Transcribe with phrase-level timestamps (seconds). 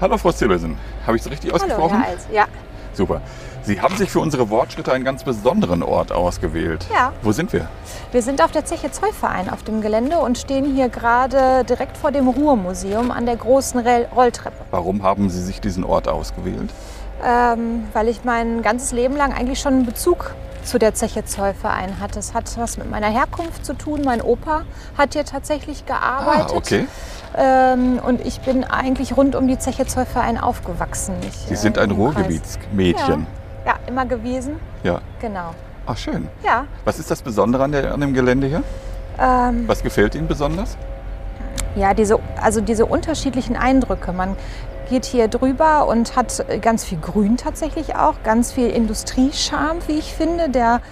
[0.00, 1.92] Hallo Frau Stillesen, habe ich es richtig ausgesprochen?
[1.92, 2.26] Hallo, Herr Eils.
[2.32, 2.46] Ja.
[2.94, 3.20] Super.
[3.62, 6.86] Sie haben sich für unsere Wortschritte einen ganz besonderen Ort ausgewählt.
[6.90, 7.12] Ja.
[7.20, 7.68] Wo sind wir?
[8.10, 12.12] Wir sind auf der Zeche Zollverein auf dem Gelände und stehen hier gerade direkt vor
[12.12, 13.86] dem Ruhrmuseum an der großen
[14.16, 14.64] Rolltreppe.
[14.70, 16.70] Warum haben Sie sich diesen Ort ausgewählt?
[17.22, 20.34] Ähm, weil ich mein ganzes Leben lang eigentlich schon einen Bezug
[20.64, 22.18] zu der Zeche Zollverein hatte.
[22.18, 24.02] Es hat was mit meiner Herkunft zu tun.
[24.04, 24.62] Mein Opa
[24.96, 26.50] hat hier tatsächlich gearbeitet.
[26.52, 26.86] Ah, okay.
[27.36, 31.14] Ähm, und ich bin eigentlich rund um die Zeche Zollverein aufgewachsen.
[31.22, 31.90] Ich, Sie sind äh, ein.
[31.90, 33.26] Ruhrgebietsmädchen.
[33.66, 34.56] Ja, immer gewesen.
[34.82, 35.00] Ja.
[35.20, 35.54] Genau.
[35.86, 36.28] Ach, schön.
[36.44, 36.66] Ja.
[36.84, 38.62] Was ist das Besondere an, der, an dem Gelände hier?
[39.18, 40.76] Ähm, Was gefällt Ihnen besonders?
[41.76, 44.12] Ja, diese, also diese unterschiedlichen Eindrücke.
[44.12, 44.36] Man
[44.90, 50.12] geht hier drüber und hat ganz viel Grün tatsächlich auch, ganz viel Industriescharm, wie ich
[50.12, 50.82] finde, der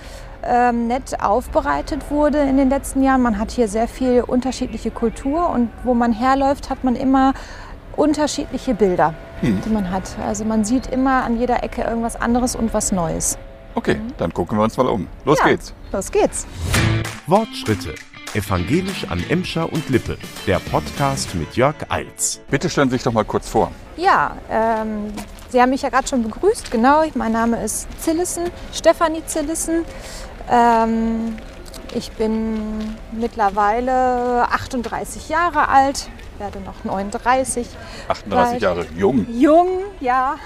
[0.45, 3.20] ähm, nett aufbereitet wurde in den letzten Jahren.
[3.23, 7.34] Man hat hier sehr viel unterschiedliche Kultur und wo man herläuft, hat man immer
[7.97, 10.05] unterschiedliche Bilder, die man hat.
[10.25, 13.37] Also man sieht immer an jeder Ecke irgendwas anderes und was Neues.
[13.75, 15.09] Okay, dann gucken wir uns mal um.
[15.25, 15.44] Los Mhm.
[15.48, 15.50] Ja.
[15.56, 15.75] geht's.
[15.92, 16.47] Los geht's.
[17.27, 17.94] Wortschritte.
[18.34, 20.19] Evangelisch an Emscher und Lippe.
[20.47, 22.41] Der Podcast mit Jörg Eils.
[22.51, 23.73] Bitte stellen Sie sich doch mal kurz vor.
[23.97, 25.12] Ja, ähm,
[25.48, 26.71] Sie haben mich ja gerade schon begrüßt.
[26.71, 29.84] Genau, mein Name ist Zillissen, Stefanie Zillissen.
[30.51, 31.37] Ähm,
[31.95, 37.67] ich bin mittlerweile 38 Jahre alt, werde noch 39.
[38.09, 38.62] 38 Gleich.
[38.62, 39.27] Jahre jung.
[39.33, 39.69] Jung,
[40.01, 40.37] ja,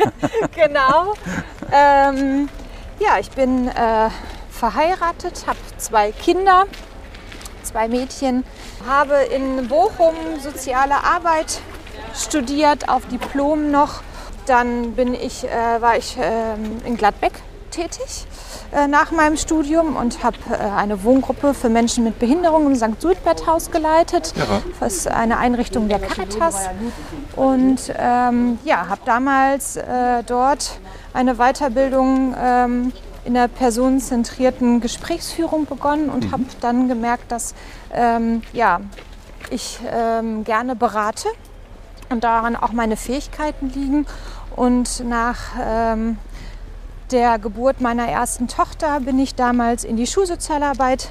[0.54, 1.14] genau.
[1.72, 2.50] Ähm,
[2.98, 4.10] ja, ich bin äh,
[4.50, 6.66] verheiratet, habe zwei Kinder,
[7.70, 8.44] zwei Mädchen,
[8.86, 11.60] habe in Bochum soziale Arbeit
[12.14, 14.02] studiert, auf Diplom noch.
[14.46, 17.34] Dann bin ich, äh, war ich ähm, in Gladbeck
[17.70, 18.26] tätig
[18.72, 23.00] äh, nach meinem Studium und habe äh, eine Wohngruppe für Menschen mit Behinderung im St.
[23.00, 24.32] Suidbert-Haus geleitet.
[24.36, 24.44] Ja.
[24.80, 26.68] Das ist eine Einrichtung der Caritas.
[27.36, 30.80] Und ähm, ja, habe damals äh, dort
[31.12, 32.92] eine Weiterbildung ähm,
[33.24, 37.54] in der personenzentrierten Gesprächsführung begonnen und habe dann gemerkt, dass
[37.92, 38.80] ähm, ja,
[39.50, 41.28] ich ähm, gerne berate
[42.08, 44.06] und daran auch meine Fähigkeiten liegen.
[44.56, 46.18] Und nach ähm,
[47.10, 51.10] der Geburt meiner ersten Tochter bin ich damals in die Schulsozialarbeit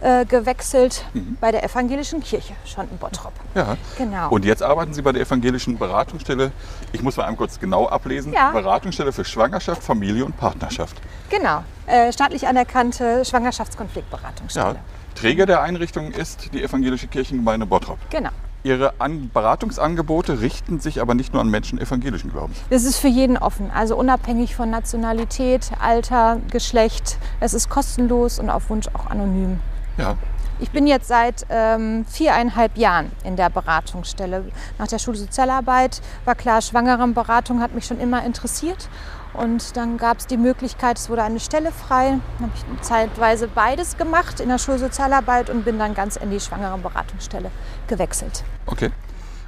[0.00, 1.04] äh, gewechselt
[1.40, 3.32] bei der Evangelischen Kirche, schon in Bottrop.
[3.54, 3.76] Ja.
[3.98, 4.30] Genau.
[4.30, 6.52] Und jetzt arbeiten Sie bei der evangelischen Beratungsstelle,
[6.92, 8.50] ich muss mal einmal kurz genau ablesen, Ja.
[8.50, 10.96] Beratungsstelle für Schwangerschaft, Familie und Partnerschaft.
[11.28, 14.74] Genau, äh, staatlich anerkannte Schwangerschaftskonfliktberatungsstelle.
[14.74, 14.80] Ja.
[15.14, 17.98] Träger der Einrichtung ist die evangelische Kirchengemeinde Bottrop.
[18.10, 18.30] Genau.
[18.62, 22.58] Ihre An Beratungsangebote richten sich aber nicht nur an Menschen evangelischen Glaubens.
[22.68, 27.16] Das ist für jeden offen, also unabhängig von Nationalität, Alter, Geschlecht.
[27.40, 29.60] Es ist kostenlos und auf Wunsch auch anonym.
[30.00, 30.16] Ja.
[30.62, 34.44] Ich bin jetzt seit ähm, viereinhalb Jahren in der Beratungsstelle.
[34.78, 38.90] Nach der Schulsozialarbeit war klar, Schwangerenberatung hat mich schon immer interessiert.
[39.32, 42.18] Und dann gab es die Möglichkeit, es wurde eine Stelle frei.
[42.38, 46.40] Dann habe ich zeitweise beides gemacht in der Schulsozialarbeit und bin dann ganz in die
[46.40, 47.50] Schwangerenberatungsstelle
[47.86, 48.44] gewechselt.
[48.66, 48.90] Okay.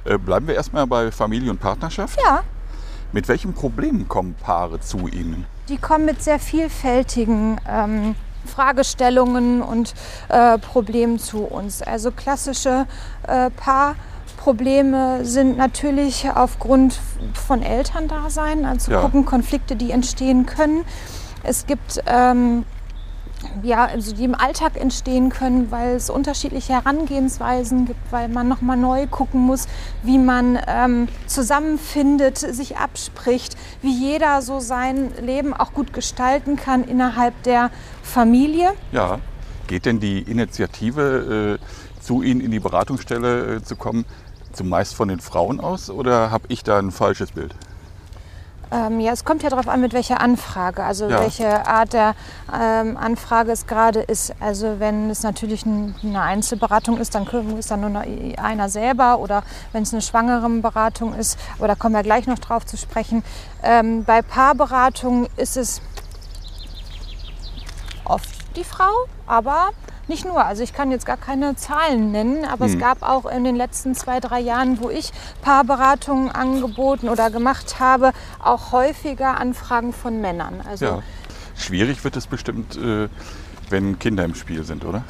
[0.05, 2.17] Äh, bleiben wir erstmal bei Familie und Partnerschaft.
[2.25, 2.41] Ja,
[3.11, 5.45] Mit welchen Problemen kommen Paare zu Ihnen?
[5.69, 9.93] die kommen mit sehr vielfältigen ähm, Fragestellungen und
[10.29, 11.81] äh, Problemen zu uns.
[11.81, 12.85] Also klassische
[13.27, 16.99] äh, Paarprobleme sind natürlich aufgrund
[17.33, 19.01] von Elterndasein, also Ja.
[19.01, 20.83] gucken Konflikte, die entstehen können.
[21.43, 22.65] Es gibt ähm,
[23.61, 28.77] ja, also die im Alltag entstehen können, weil es unterschiedliche Herangehensweisen gibt, weil man nochmal
[28.77, 29.67] neu gucken muss,
[30.01, 36.83] wie man ähm, zusammenfindet, sich abspricht, wie jeder so sein Leben auch gut gestalten kann
[36.83, 37.69] innerhalb der
[38.01, 38.71] Familie.
[38.91, 39.19] Ja.
[39.67, 44.05] Geht denn die Initiative, äh, zu Ihnen in die Beratungsstelle äh, zu kommen,
[44.51, 47.55] zumeist von den Frauen aus oder habe ich da ein falsches Bild?
[48.73, 51.19] Ähm, ja, es kommt ja darauf an, mit welcher Anfrage, also Ja.
[51.21, 52.15] welche Art der
[52.51, 54.33] ähm, Anfrage es gerade ist.
[54.39, 58.03] Also wenn es natürlich ein, eine Einzelberatung ist, dann ist dann nur
[58.41, 62.65] einer selber oder wenn es eine Schwangerenberatung ist, aber da kommen wir gleich noch drauf
[62.65, 63.23] zu sprechen.
[63.61, 65.81] Ähm, bei Paarberatungen ist es
[68.05, 68.91] oft die Frau,
[69.27, 69.69] aber
[70.07, 70.43] nicht nur.
[70.43, 73.95] Also ich kann jetzt gar keine Zahlen nennen, aber es gab auch in den letzten
[73.95, 75.11] zwei, drei Jahren, wo ich
[75.41, 78.11] Paarberatungen angeboten oder gemacht habe,
[78.43, 80.61] auch häufiger Anfragen von Männern.
[80.69, 81.03] Also Ja.
[81.55, 83.07] Schwierig wird es bestimmt, äh,
[83.69, 85.03] wenn Kinder im Spiel sind, oder?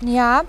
[0.00, 0.42] Ja,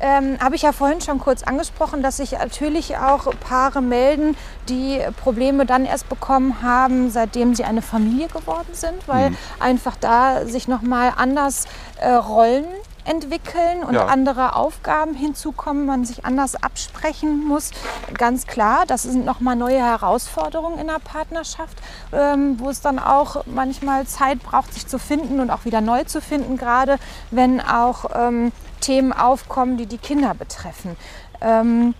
[0.00, 4.36] ähm, habe ich ja vorhin schon kurz angesprochen, dass sich natürlich auch Paare melden,
[4.68, 10.46] die Probleme dann erst bekommen haben, seitdem sie eine Familie geworden sind, weil einfach da
[10.46, 11.66] sich noch mal anders
[12.00, 12.64] äh, Rollen
[13.10, 14.06] entwickeln und Ja.
[14.06, 17.70] andere Aufgaben hinzukommen, man sich anders absprechen muss.
[18.16, 21.76] Ganz klar, das sind nochmal neue Herausforderungen in der Partnerschaft,
[22.12, 26.04] ähm, wo es dann auch manchmal Zeit braucht, sich zu finden und auch wieder neu
[26.04, 26.98] zu finden, gerade
[27.32, 30.96] wenn auch ähm, Themen aufkommen, die die Kinder betreffen.
[31.40, 31.94] Ähm,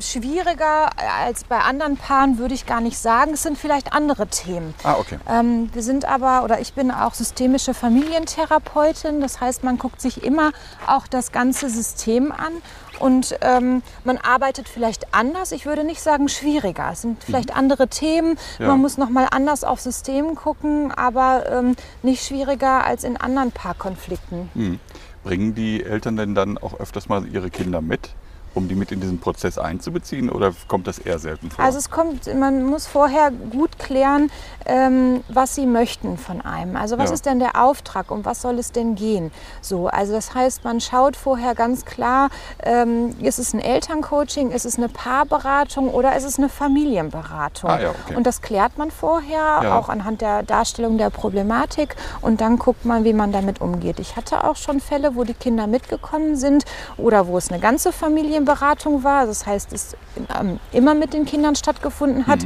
[0.00, 3.32] schwieriger als bei anderen Paaren würde ich gar nicht sagen.
[3.32, 4.74] Es sind vielleicht andere Themen.
[4.82, 5.18] Ah, okay.
[5.28, 9.20] Ähm, wir sind aber, oder ich bin auch systemische Familientherapeutin.
[9.20, 10.52] Das heißt, man guckt sich immer
[10.86, 12.52] auch das ganze System an
[13.00, 15.52] und ähm, man arbeitet vielleicht anders.
[15.52, 16.90] Ich würde nicht sagen schwieriger.
[16.92, 18.38] Es sind vielleicht andere Themen.
[18.58, 18.68] Ja.
[18.68, 23.52] Man muss noch mal anders auf System gucken, aber ähm, nicht schwieriger als in anderen
[23.52, 24.50] Paarkonflikten.
[24.54, 24.80] Hm.
[25.24, 28.10] Bringen die Eltern denn dann auch öfters mal ihre Kinder mit,
[28.54, 31.64] um die mit in diesen Prozess einzubeziehen oder kommt das eher selten vor?
[31.64, 34.30] Also es kommt, man muss vorher gut klären,
[34.66, 36.76] ähm, was sie möchten von einem.
[36.76, 37.14] Also was Ja.
[37.14, 39.30] ist denn der Auftrag, um was soll es denn gehen?
[39.60, 42.28] So, also das heißt, man schaut vorher ganz klar,
[42.62, 47.70] ähm, ist es ein Elterncoaching, ist es eine Paarberatung oder ist es eine Familienberatung?
[47.70, 48.16] Ah ja, okay.
[48.16, 49.78] Und das klärt man vorher, Ja.
[49.78, 54.00] auch anhand der Darstellung der Problematik und dann guckt man, wie man damit umgeht.
[54.00, 56.64] Ich hatte auch schon Fälle, wo die Kinder mitgekommen sind
[56.96, 57.92] oder wo es eine ganze
[58.40, 59.26] Familienberatung war.
[59.26, 59.96] Das heißt, es
[60.38, 62.40] ähm, immer mit den Kindern stattgefunden hat.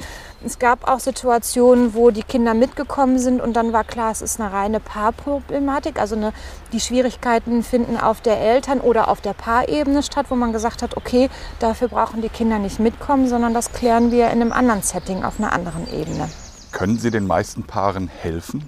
[0.45, 4.41] Es gab auch Situationen, wo die Kinder mitgekommen sind und dann war klar, es ist
[4.41, 5.99] eine reine Paarproblematik.
[5.99, 6.33] Also eine,
[6.73, 10.97] die Schwierigkeiten finden auf der Eltern- oder auf der Paarebene statt, wo man gesagt hat,
[10.97, 11.31] okay,
[11.61, 15.39] dafür brauchen die Kinder nicht mitkommen, sondern das klären wir in einem anderen Setting auf
[15.39, 16.29] einer anderen Ebene.
[16.73, 18.65] Können Sie den meisten Paaren helfen?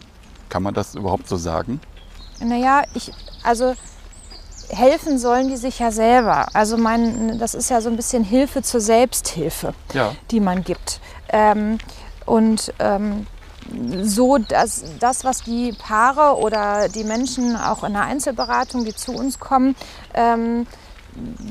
[0.48, 1.80] Kann man das überhaupt so sagen?
[2.40, 3.12] Naja, ich,
[3.42, 3.74] also
[4.68, 6.46] helfen sollen die sich ja selber.
[6.52, 10.12] Also mein, das ist ja so ein bisschen Hilfe zur Selbsthilfe, Ja.
[10.30, 11.00] die man gibt.
[11.28, 11.78] Ähm,
[12.24, 13.26] und ähm,
[14.02, 19.12] so, dass das, was die Paare oder die Menschen auch in der Einzelberatung, die zu
[19.12, 19.74] uns kommen,
[20.14, 20.66] ähm,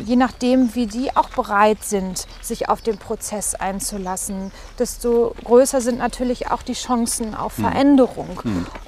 [0.06, 5.98] je nachdem, wie die auch bereit sind, sich auf den Prozess einzulassen, desto größer sind
[5.98, 8.40] natürlich auch die Chancen auf Veränderung.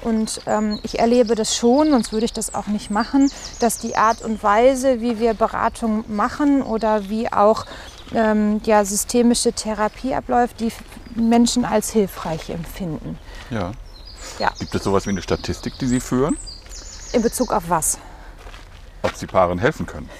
[0.02, 3.30] Und ähm, ich erlebe das schon, sonst würde ich das auch nicht machen,
[3.60, 7.66] dass die Art und Weise, wie wir Beratung machen oder wie auch
[8.14, 10.72] ähm, ja, systemische Therapie abläuft, die
[11.14, 13.18] Menschen als hilfreich empfinden.
[13.50, 13.72] Ja.
[14.38, 14.52] Ja.
[14.58, 16.36] Gibt es sowas wie eine Statistik, die Sie führen?
[17.12, 17.98] In Bezug auf was?
[19.02, 20.08] Ob Sie Paaren helfen können?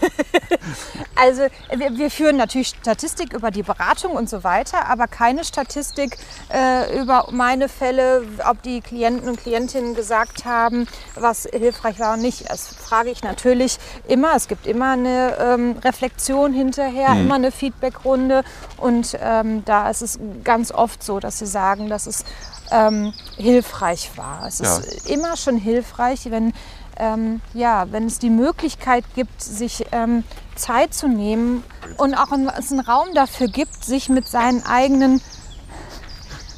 [1.16, 1.42] Also
[1.74, 6.16] wir, wir führen natürlich Statistik über die Beratung und so weiter, aber keine Statistik
[6.52, 10.86] äh, über meine Fälle, ob die Klienten und Klientinnen gesagt haben,
[11.16, 12.48] was hilfreich war und nicht.
[12.50, 14.34] Das frage ich natürlich immer.
[14.36, 18.44] Es gibt immer eine ähm, Reflexion hinterher, immer eine Feedbackrunde
[18.76, 22.24] und ähm, da ist es ganz oft so, dass sie sagen, dass es
[22.70, 24.46] ähm, hilfreich war.
[24.46, 24.76] Es Ja.
[24.76, 26.52] ist immer schon hilfreich, wenn
[26.98, 30.24] ähm, ja, wenn es die Möglichkeit gibt, sich ähm,
[30.56, 31.62] Zeit zu nehmen
[31.96, 35.20] und auch es einen Raum dafür gibt, sich mit seinen eigenen,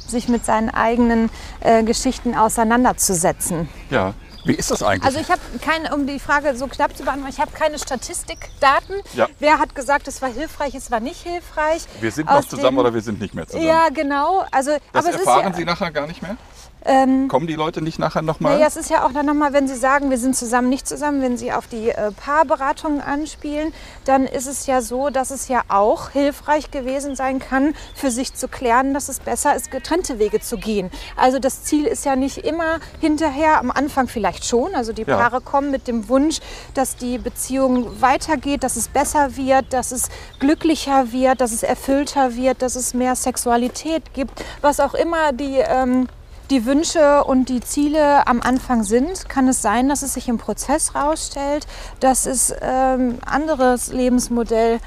[0.07, 1.29] sich mit seinen eigenen
[1.61, 3.69] äh, Geschichten auseinanderzusetzen.
[3.89, 4.13] Ja.
[4.43, 5.03] Wie ist das eigentlich?
[5.03, 8.95] Also ich habe keine, um die Frage so knapp zu beantworten, ich habe keine Statistikdaten.
[9.13, 9.27] Ja.
[9.39, 11.83] Wer hat gesagt, es war hilfreich, es war nicht hilfreich?
[11.99, 13.67] wir sind Aus noch zusammen den- oder wir sind nicht mehr zusammen?
[13.67, 14.43] Ja, genau.
[14.51, 16.37] Also, das aber erfahren ja, Sie nachher gar nicht mehr?
[16.85, 18.53] Ähm, Kommen die Leute nicht nachher nochmal?
[18.55, 21.21] Naja, es ist ja auch dann nochmal, wenn Sie sagen, wir sind zusammen, nicht zusammen,
[21.21, 23.73] wenn Sie auf die äh, Paarberatungen anspielen,
[24.05, 28.33] dann ist es ja so, dass es ja auch hilfreich gewesen sein kann, für sich
[28.33, 30.89] zu klären, dass es besser ist, getrennte Wege zu gehen.
[31.15, 34.73] Also das Ziel ist ja nicht immer hinterher, am Anfang vielleicht schon.
[34.73, 35.17] Also die Ja.
[35.17, 36.39] Paare kommen mit dem Wunsch,
[36.73, 40.09] dass die Beziehung weitergeht, dass es besser wird, dass es
[40.39, 45.57] glücklicher wird, dass es erfüllter wird, dass es mehr Sexualität gibt, was auch immer die...
[45.57, 46.07] Ähm,
[46.51, 50.37] die Wünsche und die Ziele am Anfang sind, kann es sein, dass es sich im
[50.37, 51.65] Prozess herausstellt,
[52.01, 54.79] dass es ähm, anderes Lebensmodell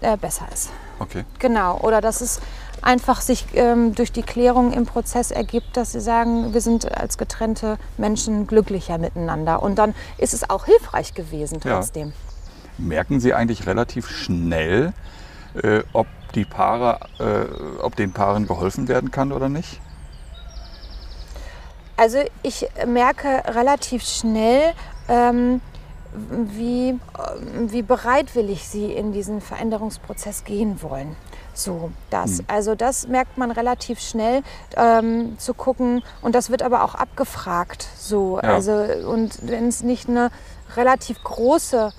[0.00, 0.70] äh, besser ist.
[0.98, 1.24] Okay.
[1.38, 1.78] Genau.
[1.80, 2.40] Oder dass es
[2.80, 7.18] einfach sich ähm, durch die Klärung im Prozess ergibt, dass sie sagen, wir sind als
[7.18, 9.62] getrennte Menschen glücklicher miteinander.
[9.62, 11.76] Und dann ist es auch hilfreich gewesen Ja.
[11.76, 12.12] trotzdem.
[12.78, 14.92] Merken Sie eigentlich relativ schnell,
[15.62, 19.80] äh, ob die Paare, äh, ob den Paaren geholfen werden kann oder nicht?
[21.96, 24.72] Also ich merke relativ schnell,
[25.08, 25.60] ähm,
[26.12, 26.98] wie, ähm,
[27.72, 31.16] wie bereitwillig sie in diesen Veränderungsprozess gehen wollen.
[31.54, 32.42] So, das.
[32.48, 34.42] Also das merkt man relativ schnell
[34.76, 37.86] ähm, zu gucken und das wird aber auch abgefragt.
[37.96, 38.54] So, Ja.
[38.54, 40.30] also und wenn es nicht eine
[40.76, 41.92] relativ große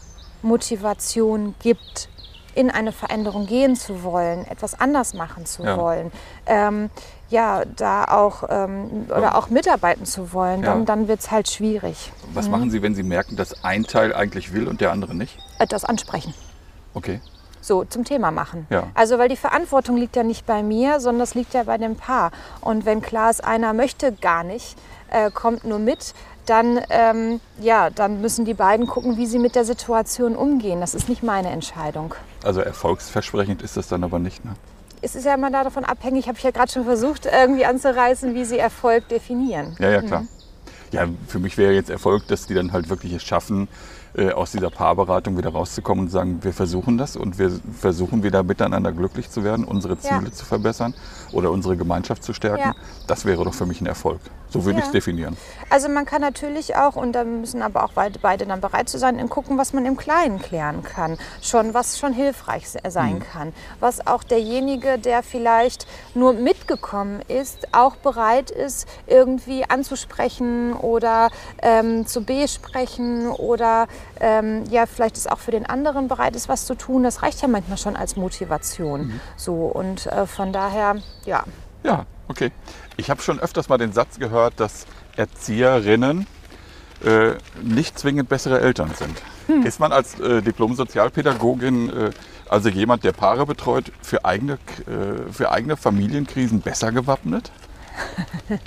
[0.44, 2.10] Motivation gibt,
[2.54, 5.78] in eine Veränderung gehen zu wollen, etwas anders machen zu Ja.
[5.78, 6.12] wollen,
[6.48, 6.90] ähm,
[7.30, 10.74] ja, da auch ähm, oder auch mitarbeiten zu wollen, Ja.
[10.74, 12.12] dann, dann wird es halt schwierig.
[12.34, 15.38] Was machen Sie, wenn Sie merken, dass ein Teil eigentlich will und der andere nicht?
[15.60, 16.34] Etwas ansprechen.
[16.94, 17.20] Okay.
[17.60, 18.66] so zum Thema machen.
[18.70, 18.84] Ja.
[18.94, 21.98] Also weil die Verantwortung liegt ja nicht bei mir, sondern das liegt ja bei dem
[21.98, 22.32] Paar.
[22.62, 24.78] Und wenn klar ist, einer möchte gar nicht,
[25.12, 26.14] äh, kommt nur mit,
[26.46, 30.80] dann, ähm, ja, dann müssen die beiden gucken, wie sie mit der Situation umgehen.
[30.80, 32.16] Das ist nicht meine Entscheidung.
[32.42, 34.46] Also erfolgsversprechend ist das dann aber nicht.
[34.46, 34.56] Ne?
[35.02, 38.46] Es ist ja immer davon abhängig, habe ich ja gerade schon versucht, irgendwie anzureißen, wie
[38.46, 39.76] sie Erfolg definieren.
[39.80, 40.26] Ja, ja, klar.
[40.92, 43.68] Ja, für mich wäre jetzt Erfolg, dass die dann halt wirklich es schaffen,
[44.16, 48.42] äh, aus dieser Paarberatung wieder rauszukommen und sagen, wir versuchen das und wir versuchen wieder
[48.42, 50.32] miteinander glücklich zu werden, unsere Ziele Ja.
[50.32, 50.96] zu verbessern
[51.34, 52.70] oder unsere Gemeinschaft zu stärken.
[52.70, 52.76] Ja.
[53.06, 54.22] Das wäre doch für mich ein Erfolg.
[54.60, 54.84] So würde Ja.
[54.84, 55.38] ich es definieren.
[55.70, 58.98] Also man kann natürlich auch, und da müssen aber auch beide, beide dann bereit zu
[58.98, 61.18] sein, gucken, was man im Kleinen klären kann.
[61.42, 63.54] Schon, was schon hilfreich se- sein kann.
[63.80, 71.30] Was auch derjenige, der vielleicht nur mitgekommen ist, auch bereit ist, irgendwie anzusprechen oder
[71.62, 73.88] ähm, zu besprechen oder
[74.20, 77.04] ähm, ja, vielleicht ist auch für den anderen bereit ist, was zu tun.
[77.04, 79.20] Das reicht ja manchmal schon als Motivation.
[79.36, 80.96] So, und äh, von daher,
[81.26, 81.44] ja.
[81.84, 82.52] Ja, okay.
[82.98, 84.86] Ich habe schon öfters mal den Satz gehört, dass
[85.16, 86.26] Erzieherinnen
[87.06, 89.22] äh, nicht zwingend bessere Eltern sind.
[89.46, 89.64] Hm.
[89.64, 92.10] Ist man als äh, Diplom-Sozialpädagogin, äh,
[92.50, 97.52] also jemand, der Paare betreut, für eigene, äh, für eigene Familienkrisen besser gewappnet?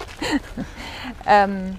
[1.27, 1.77] Ähm,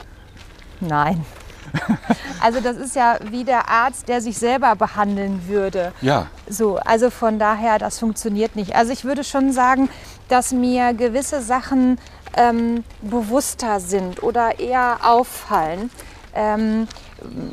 [0.79, 1.25] nein.
[2.41, 5.93] Also das ist ja wie der Arzt, der sich selber behandeln würde.
[6.01, 8.75] Ja, So, also von daher, das funktioniert nicht.
[8.75, 9.89] Also ich würde schon sagen,
[10.27, 11.99] dass mir gewisse Sachen
[12.35, 15.89] ähm, bewusster sind oder eher auffallen.
[16.33, 16.87] Ähm,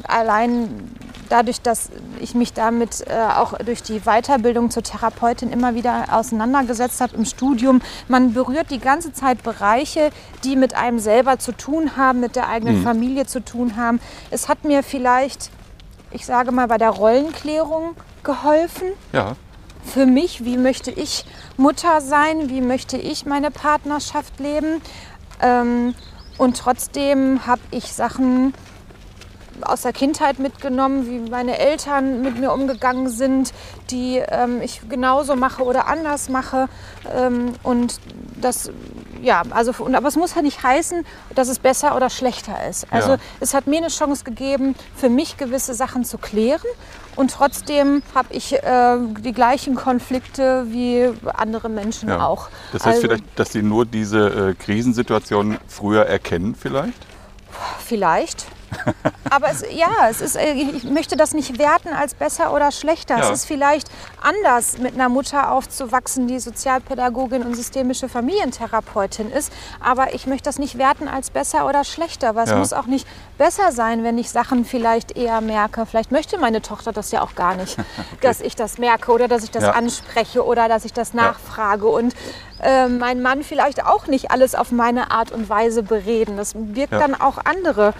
[0.06, 0.90] allein
[1.28, 7.00] dadurch, dass ich mich damit äh, auch durch die Weiterbildung zur Therapeutin immer wieder auseinandergesetzt
[7.00, 10.11] habe im Studium, man berührt die ganze Zeit Bereiche,
[10.44, 14.00] die mit einem selber zu tun haben, mit der eigenen Familie zu tun haben.
[14.30, 15.50] Es hat mir vielleicht,
[16.11, 19.37] ich sage mal, bei der Rollenklärung geholfen ja.
[19.85, 21.25] Für mich, wie möchte ich
[21.56, 24.80] Mutter sein, wie möchte ich meine Partnerschaft leben.
[25.40, 25.94] Ähm,
[26.37, 28.54] und trotzdem habe ich Sachen
[29.62, 33.52] aus der Kindheit mitgenommen, wie meine Eltern mit mir umgegangen sind,
[33.90, 36.68] die ähm, ich genauso mache oder anders mache.
[37.14, 38.00] Ähm, und
[38.40, 38.70] das,
[39.22, 42.86] ja, also, und, aber es muss ja nicht heißen, dass es besser oder schlechter ist.
[42.90, 43.18] Also Ja.
[43.40, 46.62] es hat mir eine Chance gegeben, für mich gewisse Sachen zu klären.
[47.16, 52.24] Und trotzdem habe ich äh, die gleichen Konflikte wie andere Menschen ja.
[52.24, 52.48] auch.
[52.72, 57.06] Das heißt Also- vielleicht, dass Sie nur diese äh, Krisensituationen früher erkennen vielleicht?
[57.84, 58.46] Vielleicht.
[59.30, 63.18] Aber es, ja, es ist, äh, ich möchte das nicht werten als besser oder schlechter.
[63.18, 63.25] Ja.
[63.25, 63.88] Es ist vielleicht
[64.22, 69.52] anders, mit einer Mutter aufzuwachsen, die Sozialpädagogin und systemische Familientherapeutin ist.
[69.80, 72.34] Aber ich möchte das nicht werten als besser oder schlechter.
[72.34, 72.56] Weil es Ja.
[72.56, 73.06] muss auch nicht
[73.37, 75.87] besser sein, wenn ich Sachen vielleicht eher merke.
[75.87, 77.76] Vielleicht möchte meine Tochter das ja auch gar nicht,
[78.22, 79.70] dass ich das merke oder dass ich das Ja.
[79.72, 81.87] anspreche oder dass ich das nachfrage.
[81.87, 82.14] Und
[82.62, 86.36] äh, mein Mann vielleicht auch nicht alles auf meine Art und Weise bereden.
[86.36, 86.98] Das birgt Ja.
[86.98, 87.94] dann auch andere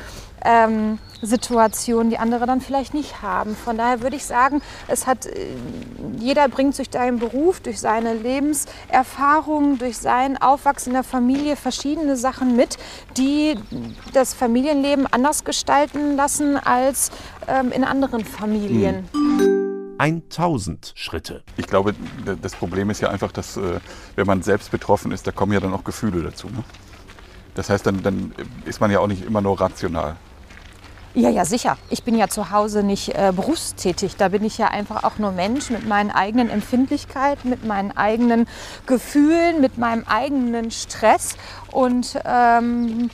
[0.44, 3.56] ähm, Situationen, die andere dann vielleicht nicht haben.
[3.56, 5.48] Von daher würde ich sagen, es hat, äh,
[6.16, 12.16] jeder bringt durch seinen Beruf, durch seine Lebenserfahrung, durch sein Aufwachsen in der Familie verschiedene
[12.16, 12.76] Sachen mit,
[13.16, 13.58] die
[14.12, 17.10] das Familienleben anders gestalten lassen als
[17.48, 19.77] ähm, in anderen Familien.
[19.98, 21.42] 1000 Schritte.
[21.56, 21.94] Ich glaube,
[22.40, 23.80] das Problem ist ja einfach, dass äh,
[24.16, 26.48] wenn man selbst betroffen ist, da kommen ja dann auch Gefühle dazu.
[26.48, 26.64] Ne?
[27.54, 28.32] Das heißt, dann, dann
[28.64, 30.16] ist man ja auch nicht immer nur rational.
[31.14, 31.76] Ja, ja, sicher.
[31.90, 34.16] Ich bin ja zu Hause nicht äh, berufstätig.
[34.16, 38.46] Da bin ich ja einfach auch nur Mensch mit meinen eigenen Empfindlichkeiten, mit meinen eigenen
[38.86, 41.36] Gefühlen, mit meinem eigenen Stress
[41.72, 43.10] und ähm,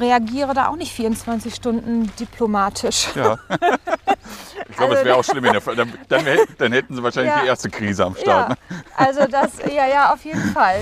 [0.00, 3.08] reagiere da auch nicht 24 Stunden diplomatisch.
[3.14, 3.38] Ja.
[4.68, 5.44] Ich glaube, Also- es wäre auch schlimm.
[5.44, 5.76] In der, Fall.
[5.76, 5.92] dann,
[6.58, 7.42] dann hätten sie wahrscheinlich Ja.
[7.42, 8.26] die erste Krise am Start.
[8.50, 8.82] Ja, Ne?
[8.96, 10.80] also das, ja, ja, auf jeden Fall.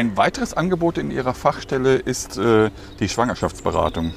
[0.00, 4.14] Ein weiteres Angebot in Ihrer Fachstelle ist äh, die Schwangerschaftsberatung.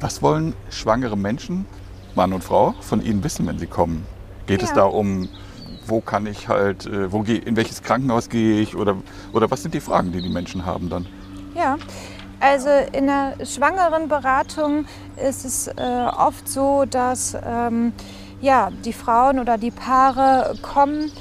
[0.00, 1.66] Was wollen schwangere Menschen,
[2.14, 4.06] Mann und Frau, von Ihnen wissen, wenn sie kommen?
[4.46, 4.76] Geht es Ja.
[4.76, 5.28] da um,
[5.86, 8.96] wo kann ich halt, äh, wo geh, in welches Krankenhaus gehe ich oder,
[9.34, 11.04] oder was sind die Fragen, die die Menschen haben dann?
[11.54, 11.76] Ja,
[12.40, 14.86] Also in der schwangeren Beratung
[15.22, 17.92] ist es äh, oft so, dass ähm,
[18.40, 21.12] ja, die Frauen oder die Paare kommen,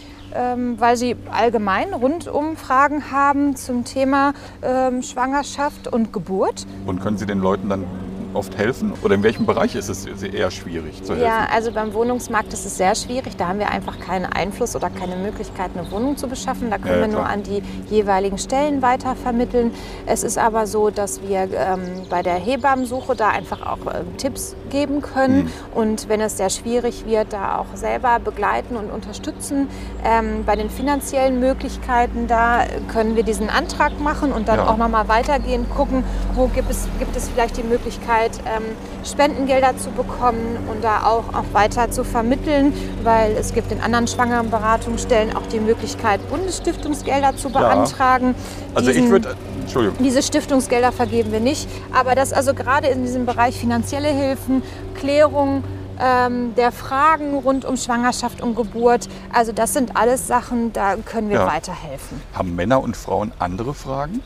[0.77, 6.65] weil sie allgemein rundum Fragen haben zum Thema ähm, Schwangerschaft und Geburt.
[6.85, 7.85] Und können Sie den Leuten dann
[8.33, 8.93] oft helfen?
[9.03, 11.25] Oder in welchem Bereich ist es eher schwierig zu helfen?
[11.27, 13.35] Ja, also beim Wohnungsmarkt ist es sehr schwierig.
[13.37, 16.69] Da haben wir einfach keinen Einfluss oder keine Möglichkeit, eine Wohnung zu beschaffen.
[16.69, 19.71] Da können Ja, wir nur an die jeweiligen Stellen weitervermitteln.
[20.05, 24.55] Es ist aber so, dass wir ähm, bei der Hebammensuche da einfach auch ähm, Tipps
[24.69, 25.51] geben können.
[25.73, 29.67] Und wenn es sehr schwierig wird, da auch selber begleiten und unterstützen.
[30.03, 34.67] Ähm, bei den finanziellen Möglichkeiten, da können wir diesen Antrag machen und dann Ja.
[34.67, 38.63] auch nochmal weitergehen, gucken, wo gibt es, gibt es vielleicht die Möglichkeit, ähm,
[39.05, 44.07] Spendengelder zu bekommen und da auch, auch weiter zu vermitteln, weil es gibt in anderen
[44.07, 48.35] Schwangerenberatungsstellen auch die Möglichkeit, Bundesstiftungsgelder zu beantragen.
[48.73, 53.03] Also ich Diesen- würde, Entschuldigung, diese Stiftungsgelder vergeben wir nicht, aber das also gerade in
[53.03, 54.63] diesem Bereich finanzielle Hilfen,
[54.95, 55.63] Klärung
[56.01, 61.29] ähm, der Fragen rund um Schwangerschaft und Geburt, also das sind alles Sachen, da können
[61.29, 61.47] wir Ja.
[61.47, 62.19] weiterhelfen.
[62.33, 64.21] haben Männer und Frauen andere Fragen?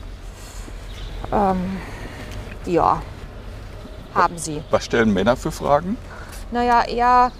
[2.64, 3.02] Ja,
[4.18, 4.62] haben sie.
[4.70, 5.96] Was stellen Männer für Fragen?
[6.50, 7.32] Naja, eher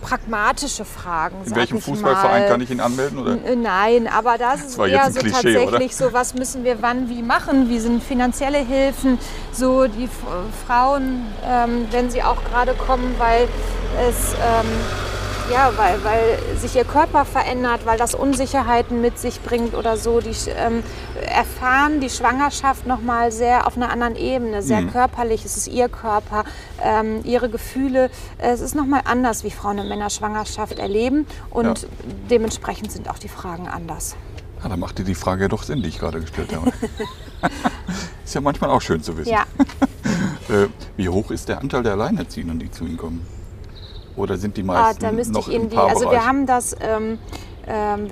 [0.00, 1.36] pragmatische Fragen.
[1.44, 2.48] In welchem Fußballverein mal.
[2.48, 3.18] kann ich ihn anmelden?
[3.18, 3.32] Oder?
[3.32, 7.08] N- Nein, aber das ist war eher so Klischee, tatsächlich so, was müssen wir wann
[7.08, 9.18] wie machen, wie sind finanzielle Hilfen,
[9.52, 10.08] so die
[10.66, 13.48] Frauen, ähm, wenn sie auch gerade kommen, weil
[14.08, 14.66] es ähm,
[15.50, 20.20] ja, weil, weil sich ihr Körper verändert, weil das Unsicherheiten mit sich bringt oder so,
[20.20, 20.82] die ähm,
[21.26, 25.44] erfahren die Schwangerschaft noch mal sehr auf einer anderen Ebene, sehr körperlich.
[25.44, 26.44] Es ist ihr Körper,
[26.82, 28.10] ähm, ihre Gefühle.
[28.38, 31.88] Es ist noch mal anders, wie Frauen und Männer Schwangerschaft erleben und Ja.
[32.30, 34.16] dementsprechend sind auch die Fragen anders.
[34.62, 36.72] Ah, da machte die Frage ja doch Sinn, die ich gerade gestellt habe.
[38.24, 39.30] ist ja manchmal auch schön zu wissen.
[39.30, 39.44] Ja,
[40.48, 43.37] Äh, wie hoch ist der Anteil der Alleinerziehenden, die zu Ihnen kommen?
[44.18, 46.46] Oder sind die ah, meisten da müsste noch ich im Ihnen die, also wir haben
[46.46, 47.18] das ähm,
[47.66, 48.08] ähm,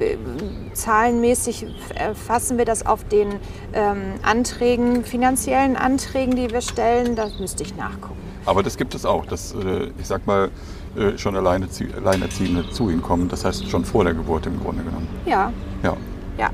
[0.73, 3.37] zahlenmäßig äh, fassen wir das auf den
[3.73, 7.17] ähm, Anträgen, finanziellen Anträgen, die wir stellen.
[7.17, 8.21] Das müsste ich nachgucken.
[8.45, 10.51] Aber das gibt es auch, dass, äh, ich sag mal,
[10.97, 13.29] äh, schon Alleinerzie Alleinerziehende zu Ihnen kommen.
[13.29, 15.09] Das heißt schon vor der Geburt im Grunde genommen.
[15.25, 15.53] Ja,
[15.83, 15.97] Ja,
[16.39, 16.51] ja.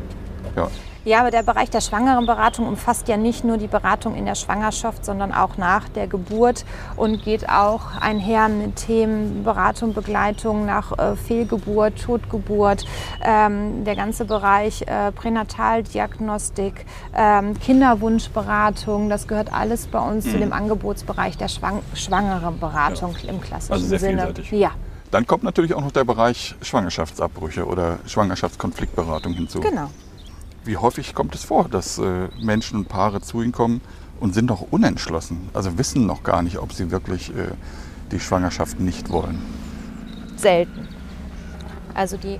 [0.57, 0.68] ja.
[1.05, 5.05] Ja, aber der Bereich der Schwangerenberatung umfasst ja nicht nur die Beratung in der Schwangerschaft,
[5.05, 6.65] sondern auch nach der Geburt
[6.97, 12.85] und geht auch einher mit Themen Beratung, Begleitung nach äh, Fehlgeburt, Totgeburt,
[13.21, 16.87] ähm, der ganze Bereich äh, Pränataldiagnostik,
[17.17, 19.09] ähm, Kinderwunschberatung.
[19.09, 23.99] Das gehört alles bei uns zu dem Angebotsbereich der Schwang Schwangerenberatung im klassischen Also sehr
[23.99, 24.23] Sinne.
[24.27, 24.53] vielseitig.
[24.53, 24.71] Ja,
[25.11, 29.61] Dann kommt natürlich auch noch der Bereich Schwangerschaftsabbrüche oder Schwangerschaftskonfliktberatung hinzu.
[29.61, 29.91] genau.
[30.64, 33.81] Wie häufig kommt es vor, dass äh, Menschen und Paare zu Ihnen kommen
[34.20, 35.48] und sind noch unentschlossen?
[35.55, 37.48] Also wissen noch gar nicht, ob sie wirklich äh,
[38.12, 39.40] die Schwangerschaft nicht wollen.
[40.37, 40.88] selten.
[41.94, 42.38] Also die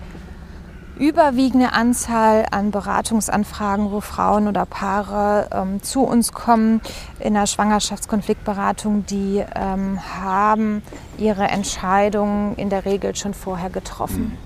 [0.98, 6.80] überwiegende Anzahl an Beratungsanfragen, wo Frauen oder Paare ähm, zu uns kommen
[7.18, 10.82] in der Schwangerschaftskonfliktberatung, die ähm, haben
[11.18, 14.38] ihre Entscheidung in der Regel schon vorher getroffen.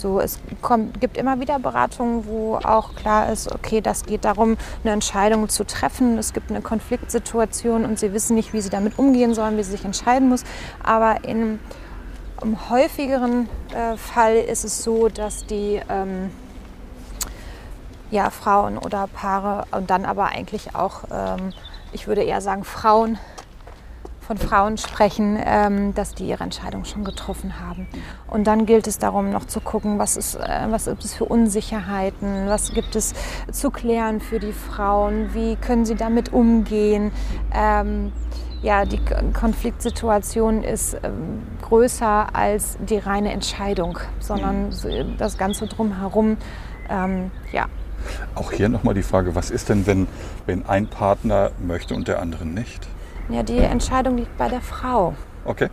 [0.00, 4.56] So, es kommt, gibt immer wieder Beratungen, wo auch klar ist, okay, das geht darum,
[4.82, 6.16] eine Entscheidung zu treffen.
[6.16, 9.72] Es gibt eine Konfliktsituation und sie wissen nicht, wie sie damit umgehen sollen, wie sie
[9.72, 10.44] sich entscheiden muss.
[10.82, 11.58] Aber in
[12.42, 16.30] im häufigeren äh, Fall ist es so, dass die ähm,
[18.10, 21.52] ja, Frauen oder Paare und dann aber eigentlich auch, ähm,
[21.92, 23.18] ich würde eher sagen Frauen,
[24.30, 27.88] von Frauen sprechen, ähm, dass die ihre Entscheidung schon getroffen haben.
[28.28, 31.24] Und dann gilt es darum, noch zu gucken, was, ist, äh, was gibt es für
[31.24, 33.12] Unsicherheiten, was gibt es
[33.50, 37.10] zu klären für die Frauen, wie können sie damit umgehen.
[37.52, 38.12] Ähm,
[38.62, 39.00] ja, die
[39.32, 44.88] Konfliktsituation ist ähm, größer als die reine Entscheidung, sondern so
[45.18, 46.36] das Ganze drumherum.
[46.88, 47.66] Ähm, ja,
[48.36, 50.06] Auch hier nochmal die Frage, was ist denn, wenn,
[50.46, 52.86] wenn ein Partner möchte und der andere nicht?
[53.30, 55.14] Ja, die Entscheidung liegt bei der Frau.
[55.44, 55.68] Okay,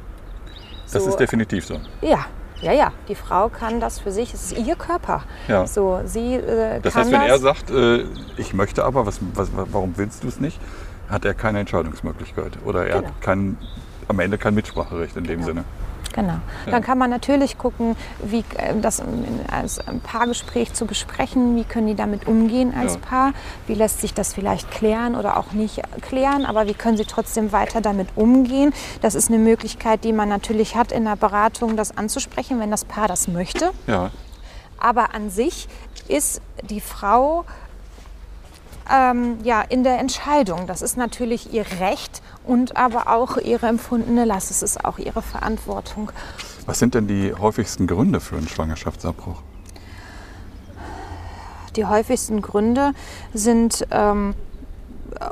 [0.91, 1.79] das So, ist definitiv so.
[2.01, 2.25] Ja,
[2.61, 2.91] ja, ja.
[3.07, 4.33] Die Frau kann das für sich.
[4.33, 5.23] Es ist ihr Körper.
[5.47, 5.67] Ja.
[5.67, 7.29] So, sie äh, Das heißt, wenn das.
[7.29, 8.05] er sagt, äh,
[8.37, 10.59] ich möchte aber, was, was, warum willst du es nicht,
[11.09, 12.53] hat er keine Entscheidungsmöglichkeit.
[12.65, 13.07] Oder er Genau.
[13.09, 13.57] hat kein,
[14.07, 15.63] am Ende kein Mitspracherecht in dem Sinne.
[16.17, 16.39] Genau.
[16.65, 16.71] Ja.
[16.71, 19.03] Dann kann man natürlich gucken, wie äh, das
[19.51, 22.99] als Paargespräch zu besprechen, wie können die damit umgehen als Ja.
[22.99, 23.33] Paar,
[23.67, 27.51] wie lässt sich das vielleicht klären oder auch nicht klären, aber wie können sie trotzdem
[27.51, 28.73] weiter damit umgehen.
[29.01, 32.83] Das ist eine Möglichkeit, die man natürlich hat in der Beratung, das anzusprechen, wenn das
[32.83, 33.69] Paar das möchte.
[33.85, 34.09] Ja,
[34.79, 35.67] Aber an sich
[36.07, 37.45] ist die Frau
[38.91, 40.67] ähm, ja, in der Entscheidung.
[40.67, 44.51] Das ist natürlich ihr Recht und aber auch ihre empfundene Last.
[44.51, 46.11] Es ist auch ihre Verantwortung.
[46.65, 49.41] Was sind denn die häufigsten Gründe für einen Schwangerschaftsabbruch?
[51.75, 52.93] Die häufigsten Gründe
[53.33, 54.33] sind ähm,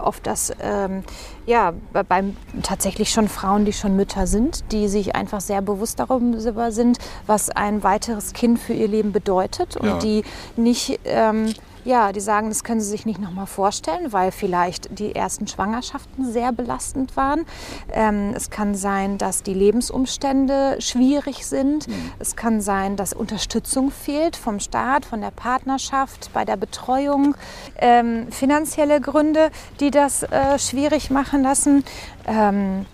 [0.03, 1.03] oft das, ähm,
[1.45, 1.73] ja,
[2.07, 6.97] beim tatsächlich schon Frauen, die schon Mütter sind, die sich einfach sehr bewusst darüber sind,
[7.25, 9.97] was ein weiteres Kind für ihr Leben bedeutet und Ja.
[9.97, 10.23] die
[10.55, 11.53] nicht ähm,
[11.85, 16.31] ja, die sagen, das können sie sich nicht nochmal vorstellen, weil vielleicht die ersten Schwangerschaften
[16.31, 17.45] sehr belastend waren.
[17.93, 21.87] Ähm, es kann sein, dass die Lebensumstände schwierig sind.
[22.19, 27.35] Es kann sein, dass Unterstützung fehlt vom Staat, von der Partnerschaft, bei der Betreuung.
[27.77, 31.83] Ähm, finanzielle Gründe, die das äh, schwierig machen lassen.
[32.27, 32.85] Ähm,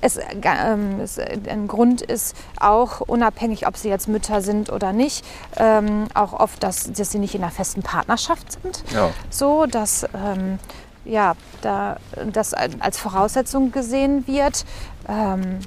[0.00, 4.70] es, äh, ähm, es, äh, ein Grund ist auch, unabhängig, ob sie jetzt Mütter sind
[4.70, 5.24] oder nicht,
[5.56, 8.84] ähm, auch oft, dass, dass sie nicht in einer festen Partnerschaft sind.
[8.92, 9.10] Ja.
[9.30, 10.58] So, dass ähm,
[11.04, 11.96] ja, da,
[12.32, 14.64] das als Voraussetzung gesehen wird.
[15.08, 15.60] Ähm,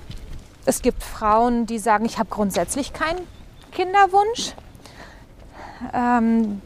[0.66, 3.20] es gibt Frauen, die sagen, ich habe grundsätzlich keinen
[3.72, 4.54] Kinderwunsch.
[5.94, 6.62] Ähm,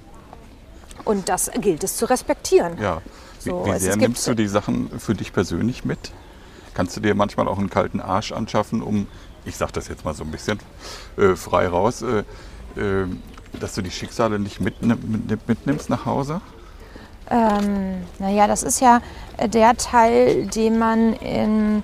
[1.06, 2.82] und das gilt es zu respektieren.
[2.82, 3.02] Ja.
[3.44, 6.12] Wie, So, wie sehr nimmst du die Sachen für dich persönlich mit?
[6.74, 9.08] Kannst du dir manchmal auch einen kalten Arsch anschaffen, um,
[9.46, 10.60] ich sag das jetzt mal so ein bisschen
[11.18, 12.20] äh, frei raus, äh,
[12.80, 13.08] äh,
[13.60, 16.42] dass du die Schicksale nicht mitnimm, mit, mitnimmst nach Hause?
[17.30, 19.02] Ähm, naja, das ist ja
[19.38, 21.84] äh, der Teil, den man in,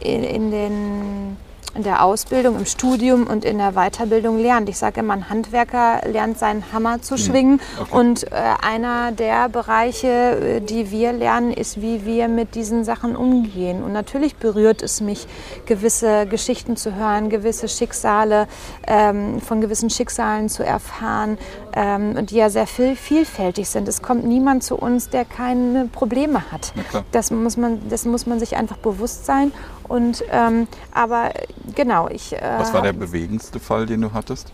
[0.00, 1.36] in, in, den,
[1.74, 4.68] in der Ausbildung, im Studium und in der Weiterbildung lernt.
[4.68, 7.60] Ich sage immer, ein Handwerker lernt seinen Hammer zu schwingen.
[7.80, 7.96] okay.
[7.96, 13.16] Und äh, einer der Bereiche, äh, die wir lernen, ist, wie wir mit diesen Sachen
[13.16, 13.82] umgehen.
[13.82, 15.26] Und natürlich berührt es mich,
[15.66, 18.46] gewisse Geschichten zu hören, gewisse Schicksale,
[18.86, 21.38] ähm, von gewissen Schicksalen zu erfahren,
[21.74, 23.88] ähm, und die ja sehr viel, vielfältig sind.
[23.88, 26.72] Es kommt niemand zu uns, der keine Probleme hat.
[27.12, 29.52] Das muss man, das muss man sich einfach bewusst sein.
[29.86, 31.30] Und ähm, aber
[31.74, 32.32] genau, ich.
[32.32, 34.52] Äh, Was war der bewegendste Fall, den du hattest?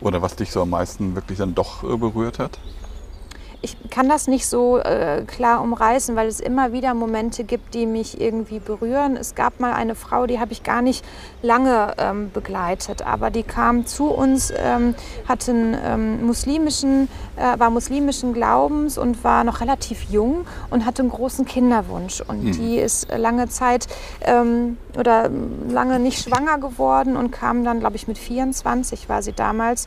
[0.00, 2.58] Oder was dich so am meisten wirklich dann doch äh, berührt hat?
[3.62, 7.86] Ich kann das nicht so äh, klar umreißen, weil es immer wieder Momente gibt, die
[7.86, 9.16] mich irgendwie berühren.
[9.16, 11.04] Es gab mal eine Frau, die habe ich gar nicht
[11.42, 14.96] lange ähm, begleitet, aber die kam zu uns, ähm,
[15.28, 21.02] hatte einen ähm, muslimischen, äh, war muslimischen Glaubens und war noch relativ jung und hatte
[21.02, 22.20] einen großen Kinderwunsch.
[22.20, 23.86] Und die ist lange Zeit
[24.22, 25.30] ähm, oder
[25.68, 29.86] lange nicht schwanger geworden und kam dann, glaube ich, mit 24 war sie damals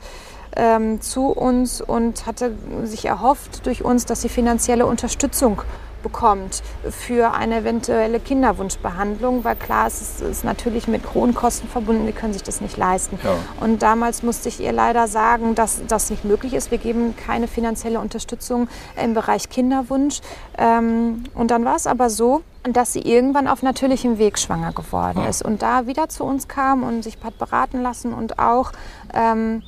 [0.56, 2.52] ähm, zu uns und hatte
[2.84, 5.62] sich erhofft durch uns, dass sie finanzielle Unterstützung
[6.06, 11.68] bekommt für eine eventuelle Kinderwunschbehandlung, weil klar, es ist, es ist natürlich mit hohen Kosten
[11.68, 13.18] verbunden, die können sich das nicht leisten.
[13.24, 13.32] Ja.
[13.60, 16.70] Und damals musste ich ihr leider sagen, dass das nicht möglich ist.
[16.70, 18.68] Wir geben keine finanzielle Unterstützung
[19.04, 20.20] im Bereich Kinderwunsch.
[20.60, 25.22] Ähm, und dann war es aber so, dass sie irgendwann auf natürlichem Weg schwanger geworden
[25.26, 25.30] Ah.
[25.30, 28.72] ist und da wieder zu uns kam und sich hat beraten lassen und auch
[29.12, 29.64] ähm,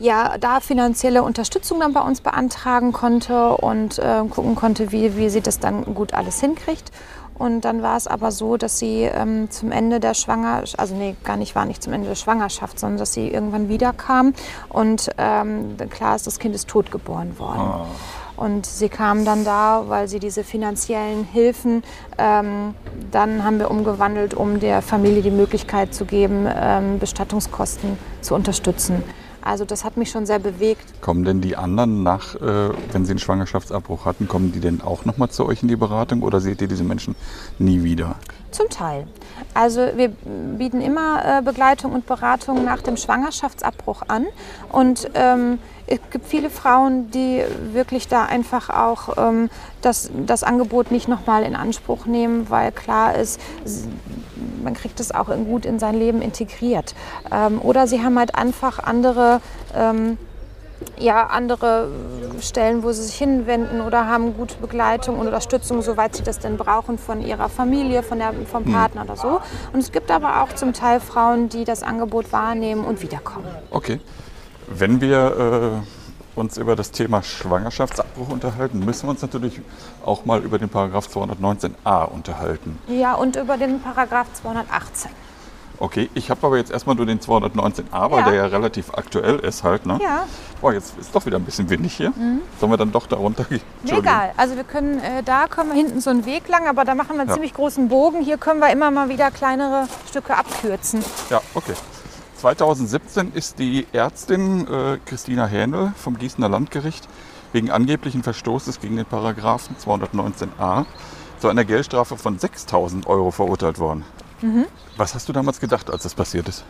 [0.00, 5.28] ja, da finanzielle Unterstützung dann bei uns beantragen konnte und äh, gucken konnte, wie, wie
[5.28, 6.90] sie das dann gut alles hinkriegt.
[7.34, 11.16] Und dann war es aber so, dass sie ähm, zum Ende der Schwangerschaft, also nee,
[11.24, 14.34] gar nicht war nicht zum Ende der Schwangerschaft, sondern dass sie irgendwann wiederkam
[14.68, 17.60] und ähm, klar ist, das Kind ist tot geboren worden.
[17.60, 17.86] Ah.
[18.36, 21.82] Und sie kam dann da, weil sie diese finanziellen Hilfen,
[22.18, 22.74] ähm,
[23.10, 29.02] dann haben wir umgewandelt, um der Familie die Möglichkeit zu geben, ähm, Bestattungskosten zu unterstützen.
[29.42, 31.00] Also das hat mich schon sehr bewegt.
[31.00, 35.04] Kommen denn die anderen nach, äh, wenn sie einen Schwangerschaftsabbruch hatten, kommen die denn auch
[35.04, 37.14] nochmal zu euch in die Beratung oder seht ihr diese Menschen
[37.58, 38.16] nie wieder?
[38.50, 39.06] Zum Teil.
[39.54, 44.26] Also wir bieten immer äh, Begleitung und Beratung nach dem Schwangerschaftsabbruch an.
[44.70, 49.50] Und ähm, es gibt viele Frauen, die wirklich da einfach auch ähm,
[49.82, 53.40] das, das Angebot nicht nochmal in Anspruch nehmen, weil klar ist,
[54.62, 56.94] man kriegt es auch gut in sein Leben integriert.
[57.32, 59.40] Ähm, oder sie haben halt einfach andere
[59.74, 60.16] ähm,
[60.98, 61.88] ja, andere
[62.40, 66.56] Stellen, wo sie sich hinwenden oder haben gute Begleitung und Unterstützung, soweit sie das denn
[66.56, 69.40] brauchen von ihrer Familie, von der, vom Partner oder so.
[69.72, 73.46] Und es gibt aber auch zum Teil Frauen, die das Angebot wahrnehmen und wiederkommen.
[73.70, 74.00] Okay.
[74.72, 79.60] Wenn wir äh, uns über das Thema Schwangerschaftsabbruch unterhalten, müssen wir uns natürlich
[80.04, 82.78] auch mal über den Paragraph 219a unterhalten.
[82.88, 85.10] Ja, und über den Paragraph 218.
[85.82, 88.24] Okay, ich habe aber jetzt erstmal nur den 219a, weil Ja.
[88.26, 89.86] der ja relativ aktuell ist halt.
[89.86, 89.98] Ne?
[90.02, 90.26] Ja,
[90.60, 92.12] Boah, jetzt ist doch wieder ein bisschen windig hier.
[92.60, 93.62] Sollen wir dann doch darunter gehen?
[93.82, 94.32] nee, egal.
[94.36, 97.14] Also wir können, äh, da können wir hinten so einen Weg lang, aber da machen
[97.14, 97.34] wir einen Ja.
[97.34, 98.20] ziemlich großen Bogen.
[98.20, 101.02] Hier können wir immer mal wieder kleinere Stücke abkürzen.
[101.30, 101.72] Ja, okay.
[102.36, 107.08] 2017 ist die Ärztin äh, Christina Hähnel vom Gießener Landgericht
[107.52, 110.84] wegen angeblichen Verstoßes gegen den Paragraphen 219a
[111.38, 114.04] zu einer Geldstrafe von 6000 Euro verurteilt worden.
[114.42, 114.66] Mhm.
[114.96, 116.64] Was hast du damals gedacht, als das passiert ist?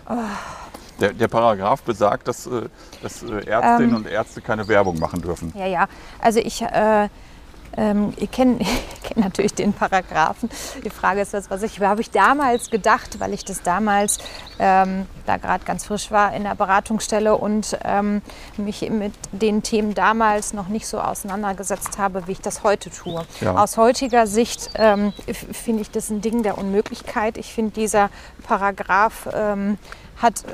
[1.00, 2.68] Der, der Paragraph besagt, dass, äh,
[3.02, 3.96] dass äh, Ärztinnen Ähm.
[3.96, 5.52] und Ärzte keine Werbung machen dürfen.
[5.56, 5.87] Ja, ja.
[6.20, 7.09] Also ich, äh,
[7.76, 10.50] ähm, ich kenne ich kenn natürlich den Paragraphen.
[10.85, 14.18] Die Frage ist, was, was ich habe ich damals gedacht, weil ich das damals
[14.59, 18.22] ähm, da gerade ganz frisch war in der Beratungsstelle und ähm,
[18.56, 23.24] mich mit den Themen damals noch nicht so auseinandergesetzt habe, wie ich das heute tue.
[23.40, 23.56] Ja.
[23.56, 25.12] Aus heutiger Sicht ähm,
[25.52, 27.38] finde ich das ein Ding der Unmöglichkeit.
[27.38, 28.11] Ich finde, dieser
[28.42, 29.78] Paragraph ähm,
[30.16, 30.44] hat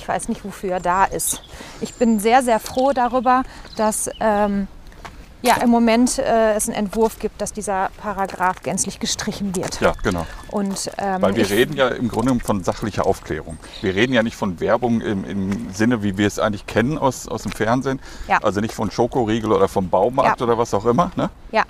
[0.00, 1.42] ich weiß nicht, wofür er da ist.
[1.82, 3.42] Ich bin sehr, sehr froh darüber,
[3.76, 4.66] dass ähm,
[5.42, 9.80] ja, im Moment äh, es einen Entwurf gibt, dass dieser Paragraph gänzlich gestrichen wird.
[9.80, 10.26] Ja, genau.
[10.50, 13.58] Und, ähm, Weil wir reden ja im Grunde von sachlicher Aufklärung.
[13.80, 17.28] Wir reden ja nicht von Werbung im, im Sinne, wie wir es eigentlich kennen aus,
[17.28, 18.00] aus dem Fernsehen.
[18.28, 18.38] Ja.
[18.42, 20.46] Also nicht von Schokoriegel oder vom Baumarkt Ja.
[20.46, 21.10] oder was auch immer.
[21.16, 21.30] Ne?
[21.52, 21.64] Ja.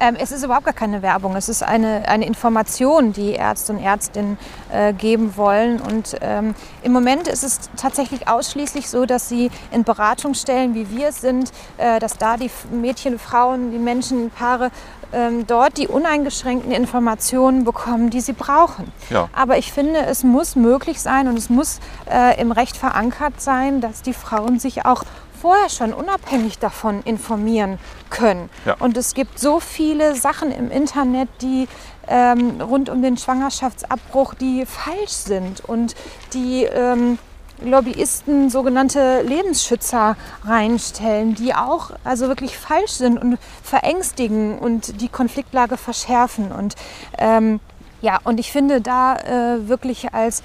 [0.00, 1.36] Ähm, es ist überhaupt gar keine Werbung.
[1.36, 4.38] Es ist eine, eine Information, die Ärzte und Ärztinnen
[4.72, 5.80] äh, geben wollen.
[5.80, 11.08] Und ähm, im Moment ist es tatsächlich ausschließlich so, dass sie in Beratungsstellen, wie wir
[11.08, 14.70] es sind, äh, dass da die Mädchen, Frauen, die Menschen, Paare
[15.12, 18.92] ähm, dort die uneingeschränkten Informationen bekommen, die sie brauchen.
[19.10, 19.28] Ja.
[19.32, 21.80] Aber ich finde, es muss möglich sein und es muss
[22.10, 25.04] äh, im Recht verankert sein, dass die Frauen sich auch
[25.40, 27.78] vorher schon unabhängig davon informieren
[28.10, 28.50] können.
[28.64, 28.76] Ja.
[28.78, 31.68] Und es gibt so viele Sachen im Internet, die
[32.08, 35.94] ähm, rund um den Schwangerschaftsabbruch, die falsch sind und
[36.32, 37.18] die ähm,
[37.60, 45.76] Lobbyisten sogenannte Lebensschützer reinstellen, die auch also wirklich falsch sind und verängstigen und die Konfliktlage
[45.76, 46.52] verschärfen.
[46.52, 46.76] Und
[47.18, 47.60] ähm,
[48.00, 50.42] ja, und ich finde da äh, wirklich als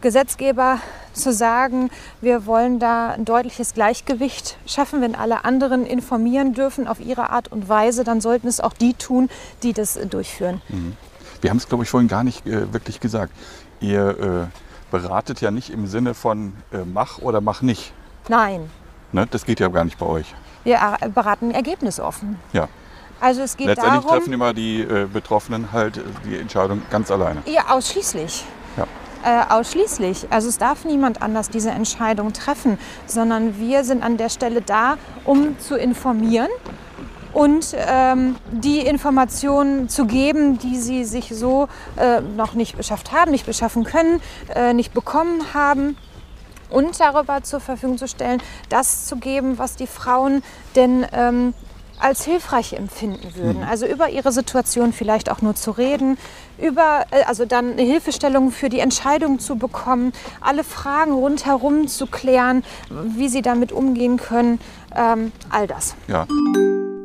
[0.00, 0.78] Gesetzgeber
[1.12, 5.00] zu sagen, wir wollen da ein deutliches Gleichgewicht schaffen.
[5.00, 8.94] Wenn alle anderen informieren dürfen auf ihre Art und Weise, dann sollten es auch die
[8.94, 9.28] tun,
[9.62, 10.60] die das durchführen.
[11.40, 13.32] Wir haben es, glaube ich, vorhin gar nicht äh, wirklich gesagt.
[13.80, 17.92] Ihr äh, beratet ja nicht im Sinne von äh, mach oder mach nicht.
[18.28, 18.70] Nein,
[19.12, 19.26] Ne?
[19.30, 20.34] Das geht ja gar nicht bei euch.
[20.64, 22.38] wir äh, beraten ergebnisoffen.
[22.52, 22.68] Ja.
[23.18, 27.42] Also es geht Letztendlich darum, treffen immer die äh, Betroffenen halt die Entscheidung ganz alleine.
[27.46, 28.44] Ja, ausschließlich.
[28.76, 28.86] Ja.
[29.26, 30.28] Äh, ausschließlich.
[30.30, 34.98] Also es darf niemand anders diese Entscheidung treffen, sondern wir sind an der Stelle da,
[35.24, 36.46] um zu informieren
[37.32, 43.32] und ähm, die Informationen zu geben, die sie sich so äh, noch nicht beschafft haben,
[43.32, 44.22] nicht beschaffen können,
[44.54, 45.96] äh, nicht bekommen haben
[46.70, 50.44] und darüber zur Verfügung zu stellen, das zu geben, was die Frauen
[50.76, 51.52] denn ähm,
[51.98, 53.62] als hilfreich empfinden würden.
[53.62, 56.18] Also über ihre Situation vielleicht auch nur zu reden,
[56.58, 62.06] über, äh, also dann eine Hilfestellung für die Entscheidung zu bekommen, alle Fragen rundherum zu
[62.06, 64.60] klären, wie sie damit umgehen können,
[64.94, 65.94] ähm, all das.
[66.08, 66.26] Ja.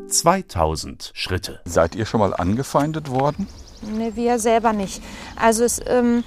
[0.09, 1.61] 2000 Schritte.
[1.65, 3.47] Seid ihr schon mal angefeindet worden?
[3.81, 5.01] Ne, wir selber nicht.
[5.35, 6.23] Also es, ähm, äh,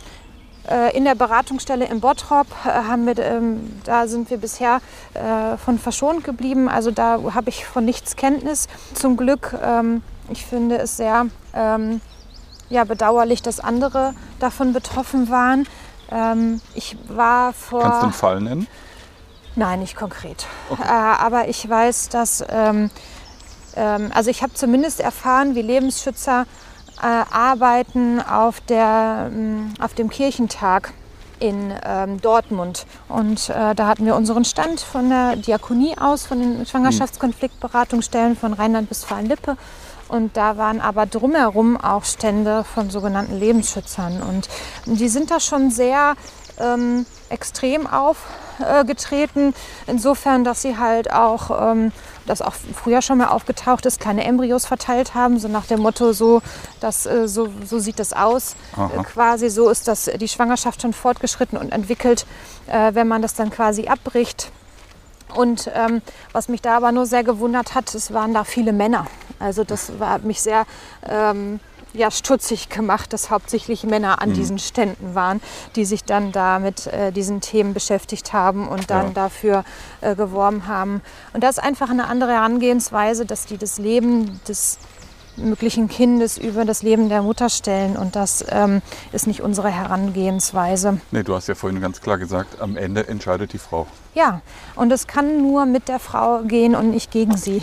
[0.97, 4.81] in der Beratungsstelle in Bottrop äh, haben wir, ähm, da sind wir bisher
[5.13, 6.69] äh, von verschont geblieben.
[6.69, 8.69] Also da habe ich von nichts Kenntnis.
[8.95, 12.01] Zum Glück, ähm, ich finde es sehr ähm,
[12.71, 15.67] ja, bedauerlich, dass andere davon betroffen waren.
[16.75, 17.81] Ich war vor...
[17.81, 18.67] Kannst du einen Fall nennen?
[19.57, 20.47] Nein, nicht konkret.
[20.71, 26.47] Äh, aber ich weiß, dass, also ich habe zumindest erfahren, wie Lebensschützer
[27.03, 30.93] äh, arbeiten auf, der, ähm, auf dem Kirchentag
[31.41, 32.87] in ähm, Dortmund.
[33.09, 38.53] Und äh, da hatten wir unseren Stand von der Diakonie aus, von den Schwangerschaftskonfliktberatungsstellen von
[38.53, 39.57] Rheinland-Westfalen-Lippe.
[40.09, 44.23] Und da waren aber drumherum auch Stände von sogenannten Lebensschützern.
[44.23, 44.49] Und
[44.87, 46.15] die sind da schon sehr
[46.59, 49.55] ähm, extrem aufgetreten.
[49.87, 51.93] Insofern, dass sie halt auch, ähm,
[52.27, 56.13] das auch früher schon mal aufgetaucht ist, kleine Embryos verteilt haben, so nach dem Motto,
[56.13, 56.43] so,
[56.81, 58.57] das, äh, so, so sieht das aus.
[58.77, 58.91] Aha.
[59.01, 62.27] Äh, quasi so ist das, die Schwangerschaft schon fortgeschritten und entwickelt,
[62.67, 64.51] äh, wenn man das dann quasi abbricht.
[65.35, 66.01] Und ähm,
[66.33, 69.07] was mich da aber nur sehr gewundert hat, es waren da viele Männer.
[69.41, 70.65] Also das war, hat mich sehr
[71.09, 71.61] ähm,
[71.95, 75.41] ja, stutzig gemacht, dass hauptsächlich Männer an diesen Ständen waren,
[75.77, 79.13] die sich dann da mit äh, diesen Themen beschäftigt haben und dann Ja.
[79.13, 79.65] dafür
[80.01, 81.03] äh, geworben haben.
[81.33, 84.79] Und das ist einfach eine andere Herangehensweise, dass die das Leben des
[85.37, 87.97] möglichen Kindes über das Leben der Mutter stellen.
[87.97, 91.01] Und das ähm, ist nicht unsere Herangehensweise.
[91.11, 93.87] Nee, du hast ja vorhin ganz klar gesagt, am Ende entscheidet die Frau.
[94.15, 94.41] Ja,
[94.77, 97.63] und es kann nur mit der Frau gehen und nicht gegen sie.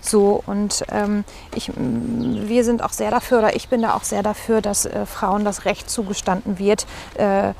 [0.00, 4.04] So und ähm, ich, m, wir sind auch sehr dafür, oder ich bin da auch
[4.04, 7.52] sehr dafür, dass äh, Frauen das Recht zugestanden wird, äh,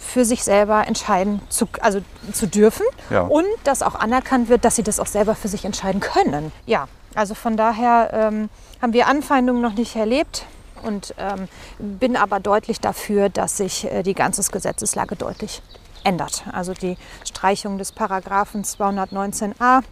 [0.00, 2.00] für sich selber entscheiden zu, also
[2.32, 3.20] zu dürfen Ja.
[3.22, 6.50] und dass auch anerkannt wird, dass sie das auch selber für sich entscheiden können.
[6.64, 8.48] Ja, also von daher ähm,
[8.80, 10.46] haben wir Anfeindungen noch nicht erlebt
[10.82, 15.62] und ähm, bin aber deutlich dafür, dass sich äh, die ganze Gesetzeslage deutlich
[16.04, 16.44] ändert.
[16.52, 19.82] Also die Streichung des Paragraphen 219a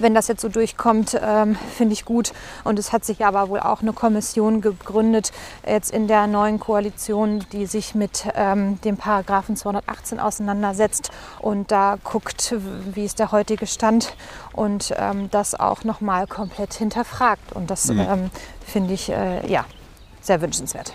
[0.00, 2.32] wenn das jetzt so durchkommt, ähm, finde ich gut.
[2.64, 5.32] Und es hat sich aber wohl auch eine Kommission gegründet,
[5.66, 11.10] jetzt in der neuen Koalition, die sich mit ähm, dem Paragraphen 218 auseinandersetzt
[11.40, 12.54] und da guckt,
[12.94, 14.14] wie ist der heutige Stand
[14.52, 17.52] und ähm, das auch nochmal komplett hinterfragt.
[17.52, 18.30] Und das ähm,
[18.66, 19.64] finde ich äh, ja,
[20.20, 20.92] sehr wünschenswert.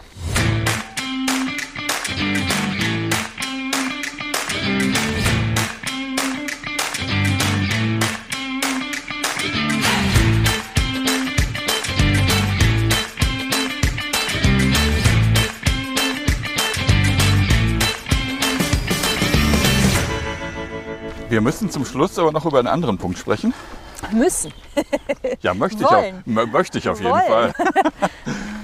[21.35, 23.53] Wir müssen zum Schluss aber noch über einen anderen Punkt sprechen.
[24.13, 24.53] Müssen.
[25.41, 26.23] Ja, möchte ich, Wollen.
[26.25, 27.27] auch, mö- möchte ich auf jeden Wollen.
[27.27, 27.53] Fall.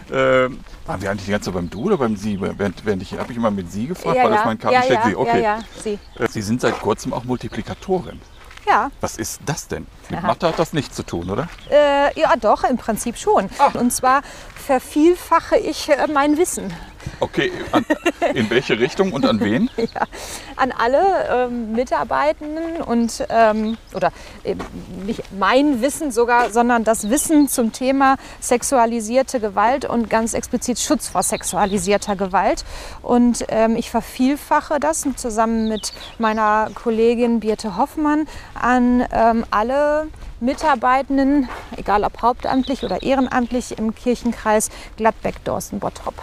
[0.48, 2.40] ähm, waren wir eigentlich die ganze Zeit beim Du oder beim Sie?
[2.40, 5.06] Während, während ich habe ich immer mit Sie gefragt, weil das mein ja, Kartensteck ja,
[5.10, 5.16] Sie.
[5.18, 5.42] Okay.
[5.42, 6.00] ja, ja, Sie.
[6.18, 8.22] Äh, Sie sind seit kurzem auch Multiplikatorin.
[8.66, 9.86] Ja, Was ist das denn?
[10.10, 10.28] Mit Aha.
[10.28, 11.50] Mathe hat das nichts zu tun, oder?
[11.70, 13.50] Äh, ja, doch, im Prinzip schon.
[13.74, 14.22] Und zwar
[14.56, 16.72] vervielfache ich äh, mein Wissen
[17.20, 17.86] Okay, an,
[18.34, 19.70] in welche Richtung und an wen?
[20.56, 24.12] an alle ähm, Mitarbeitenden und ähm, oder
[24.44, 24.62] eben
[25.06, 31.08] nicht mein Wissen sogar, sondern das Wissen zum Thema sexualisierte Gewalt und ganz explizit Schutz
[31.08, 32.66] vor sexualisierter Gewalt.
[33.02, 40.08] Und ähm, ich vervielfache das zusammen mit meiner Kollegin Birte Hoffmann an ähm, alle
[40.40, 46.16] Mitarbeitenden, egal ob hauptamtlich oder ehrenamtlich, im Kirchenkreis Gladbeck-Dorsten-Bottrop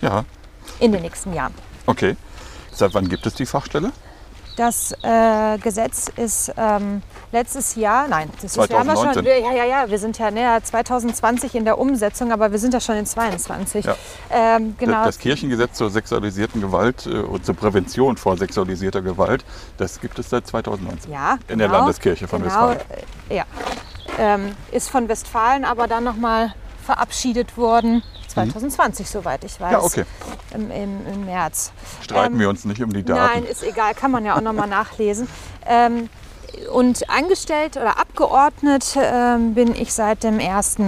[0.00, 0.24] Ja,
[0.78, 1.54] in den nächsten Jahren.
[1.86, 2.16] okay.
[2.72, 3.92] Seit wann gibt es die Fachstelle?
[4.56, 9.24] Das äh, Gesetz ist ähm, letztes Jahr, nein, das ist, wir haben ja schon, 2019.
[9.24, 12.74] wir, ja, ja, ja, wir sind ja näher 2020 in der Umsetzung, aber wir sind
[12.74, 13.84] ja schon in 22.
[13.84, 13.96] Ja.
[14.30, 15.04] Ähm, genau.
[15.04, 19.44] Das Kirchengesetz zur sexualisierten Gewalt äh, und zur Prävention vor sexualisierter Gewalt,
[19.78, 21.10] das gibt es seit 2019.
[21.12, 22.80] ja, in der Landeskirche von genau, Westfalen.
[23.28, 23.44] äh, Ja,
[24.18, 28.02] ähm, ist von Westfalen aber dann nochmal verabschiedet worden.
[28.30, 29.68] 2020, soweit ich weiß.
[29.68, 29.72] Mhm.
[29.72, 30.04] Ja, okay.
[30.54, 31.72] Im, im, im März.
[32.02, 33.42] Streiten Ähm, wir uns nicht um die Daten.
[33.42, 35.28] Nein, ist egal, kann man ja auch nochmal nachlesen.
[35.66, 36.08] Ähm,
[36.72, 40.78] und angestellt oder abgeordnet ähm, bin ich seit dem 1.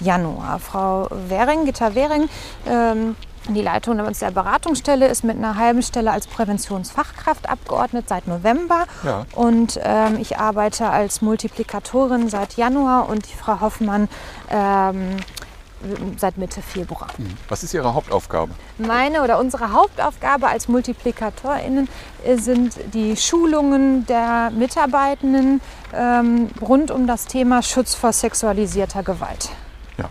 [0.00, 0.58] Januar.
[0.58, 2.28] Frau Währing, Gitta Währing,
[2.66, 3.16] ähm,
[3.48, 8.84] die Leitung der Beratungsstelle ist mit einer halben Stelle als Präventionsfachkraft abgeordnet seit November.
[9.02, 9.26] Ja.
[9.34, 14.08] Und ähm, ich arbeite als Multiplikatorin seit Januar und die Frau Hoffmann
[14.48, 15.16] ähm,
[16.16, 17.08] seit Mitte Februar.
[17.48, 18.52] Was ist Ihre Hauptaufgabe?
[18.78, 21.88] Meine oder unsere Hauptaufgabe als MultiplikatorInnen
[22.24, 25.60] äh, sind die Schulungen der Mitarbeitenden
[25.94, 29.50] ähm, rund um das Thema Schutz vor sexualisierter Gewalt.
[29.98, 30.08] Ja.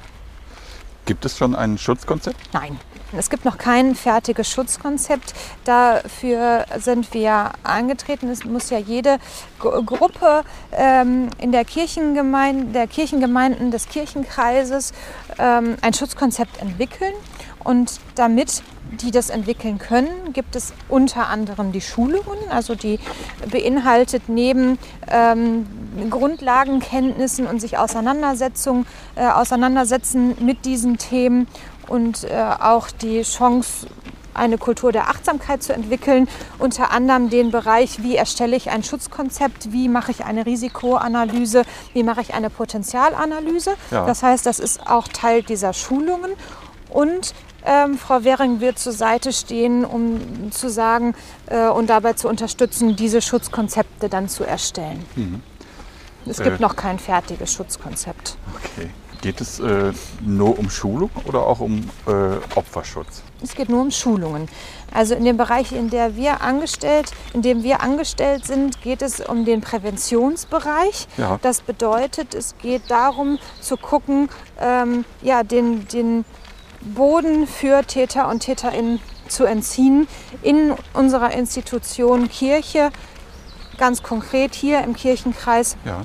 [1.05, 2.37] Gibt es schon ein Schutzkonzept?
[2.53, 2.79] Nein,
[3.17, 5.33] es gibt noch kein fertiges Schutzkonzept.
[5.65, 8.29] Dafür sind wir angetreten.
[8.29, 9.17] Es muss ja jede
[9.59, 14.93] Gruppe ähm, in der Kirchengemeinde, der Kirchengemeinden des Kirchenkreises
[15.37, 17.13] ähm, ein Schutzkonzept entwickeln.
[17.63, 22.37] Und damit die das entwickeln können, gibt es unter anderem die Schulungen.
[22.49, 22.99] Also die
[23.49, 24.77] beinhaltet neben
[25.09, 25.67] ähm,
[26.09, 31.47] Grundlagenkenntnissen und sich Auseinandersetzung, äh, auseinandersetzen mit diesen Themen
[31.91, 33.87] und äh, auch die Chance,
[34.33, 39.73] eine Kultur der Achtsamkeit zu entwickeln, unter anderem den Bereich, wie erstelle ich ein Schutzkonzept,
[39.73, 43.71] wie mache ich eine Risikoanalyse, wie mache ich eine Potenzialanalyse.
[43.91, 44.05] Ja.
[44.05, 46.31] Das heißt, das ist auch Teil dieser Schulungen.
[46.89, 47.33] Und
[47.65, 51.13] ähm, Frau Währing wird zur Seite stehen, um zu sagen
[51.47, 55.05] äh, und dabei zu unterstützen, diese Schutzkonzepte dann zu erstellen.
[56.25, 56.61] Es gibt Äh.
[56.61, 58.37] noch kein fertiges Schutzkonzept.
[58.55, 58.89] Okay.
[59.21, 62.11] Geht es äh, nur um Schulung oder auch um äh,
[62.55, 63.21] Opferschutz?
[63.43, 64.47] Es geht nur um Schulungen.
[64.91, 69.19] Also in dem Bereich, in, der wir angestellt, in dem wir angestellt sind, geht es
[69.19, 71.07] um den Präventionsbereich.
[71.17, 71.39] Ja.
[71.43, 74.29] Das bedeutet, es geht darum zu gucken,
[74.59, 76.25] ähm, ja, den, den
[76.81, 80.07] Boden für Täter und Täterinnen zu entziehen
[80.41, 82.89] in unserer Institution Kirche,
[83.77, 85.77] ganz konkret hier im Kirchenkreis.
[85.85, 86.01] Ja.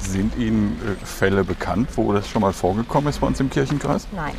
[0.00, 4.06] Sind Ihnen äh, Fälle bekannt, wo das schon mal vorgekommen ist bei uns im Kirchenkreis?
[4.12, 4.34] Nein,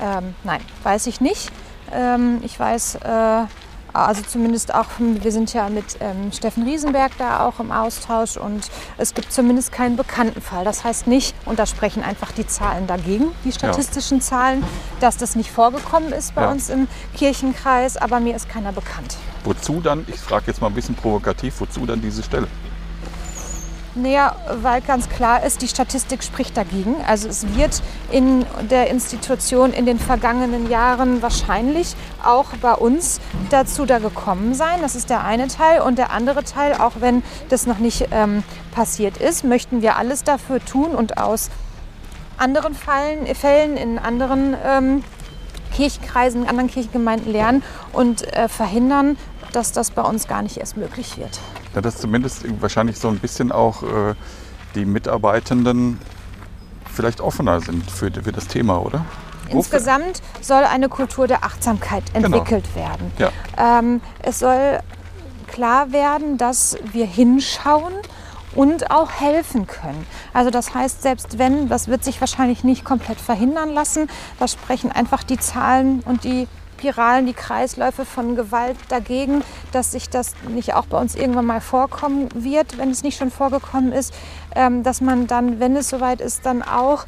[0.00, 1.50] ähm, nein, weiß ich nicht.
[1.92, 3.46] Ähm, ich weiß äh,
[3.92, 8.70] Also zumindest auch, wir sind ja mit ähm, Steffen Riesenberg da auch im Austausch und
[8.98, 10.64] es gibt zumindest keinen bekannten Fall.
[10.64, 14.24] Das heißt nicht, und da sprechen einfach die Zahlen dagegen, die statistischen ja.
[14.24, 14.64] Zahlen,
[15.00, 16.50] dass das nicht vorgekommen ist bei ja.
[16.50, 19.16] uns im Kirchenkreis, aber mir ist keiner bekannt.
[19.44, 22.46] Wozu dann, ich frage jetzt mal ein bisschen provokativ, wozu dann diese Stelle?
[24.00, 26.96] Naja, weil ganz klar ist, die Statistik spricht dagegen.
[27.06, 31.94] Also es wird in der Institution in den vergangenen Jahren wahrscheinlich
[32.24, 33.20] auch bei uns
[33.50, 34.80] dazu da gekommen sein.
[34.80, 35.82] Das ist der eine Teil.
[35.82, 38.42] Und der andere Teil, auch wenn das noch nicht ähm,
[38.72, 41.50] passiert ist, möchten wir alles dafür tun und aus
[42.38, 45.04] anderen Fallen, Fällen in anderen ähm,
[45.74, 49.18] Kirchenkreisen, in anderen Kirchengemeinden lernen und äh, verhindern,
[49.52, 51.38] dass das bei uns gar nicht erst möglich wird.
[51.74, 54.14] Ja, dass zumindest wahrscheinlich so ein bisschen auch äh,
[54.74, 55.98] die Mitarbeitenden
[56.92, 59.04] vielleicht offener sind für, für das Thema, oder?
[59.48, 62.26] Insgesamt soll eine Kultur der Achtsamkeit genau.
[62.26, 62.86] entwickelt genau.
[62.86, 63.12] werden.
[63.18, 63.30] Ja.
[63.78, 64.80] Ähm, es soll
[65.48, 67.92] klar werden, dass wir hinschauen
[68.54, 70.06] und auch helfen können.
[70.32, 74.08] Also das heißt, selbst wenn, das wird sich wahrscheinlich nicht komplett verhindern lassen,
[74.38, 76.48] da sprechen einfach die Zahlen und die
[76.80, 81.60] Spiralen, die Kreisläufe von Gewalt dagegen, dass sich das nicht auch bei uns irgendwann mal
[81.60, 84.14] vorkommen wird, wenn es nicht schon vorgekommen ist,
[84.54, 87.04] ähm, dass man dann, wenn es soweit ist, dann auch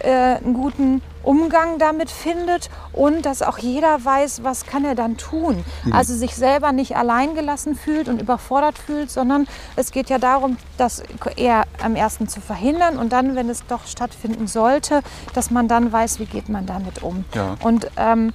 [0.00, 5.16] äh, einen guten Umgang damit findet und dass auch jeder weiß, was kann er dann
[5.16, 5.64] tun.
[5.84, 5.92] Mhm.
[5.92, 9.46] Also sich selber nicht alleingelassen fühlt und überfordert fühlt, sondern
[9.76, 11.04] es geht ja darum, das
[11.36, 15.02] eher am ersten zu verhindern und dann, wenn es doch stattfinden sollte,
[15.32, 17.24] dass man dann weiß, wie geht man damit um.
[17.34, 17.56] Ja.
[17.62, 18.32] Und ähm,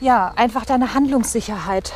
[0.00, 1.92] ja, einfach deine Handlungssicherheit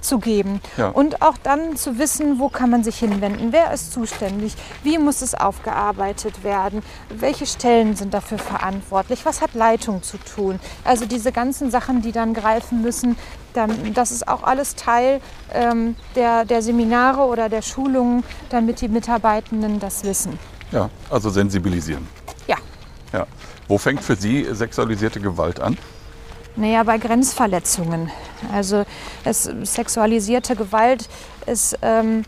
[0.00, 0.88] zu geben ja.
[0.88, 5.22] und auch dann zu wissen, wo kann man sich hinwenden, wer ist zuständig, wie muss
[5.22, 10.60] es aufgearbeitet werden, welche Stellen sind dafür verantwortlich, was hat Leitung zu tun.
[10.84, 13.16] Also diese ganzen Sachen, die dann greifen müssen,
[13.54, 15.20] dann, das ist auch alles Teil
[15.52, 20.38] ähm, der, der Seminare oder der Schulungen, damit die Mitarbeitenden das wissen.
[20.70, 22.06] Ja, also sensibilisieren.
[22.46, 22.56] Ja.
[23.12, 23.26] ja.
[23.66, 25.76] Wo fängt für Sie sexualisierte Gewalt an?
[26.56, 28.10] Naja, bei Grenzverletzungen.
[28.52, 28.84] Also
[29.24, 31.08] es, sexualisierte Gewalt
[31.46, 32.24] ist ähm,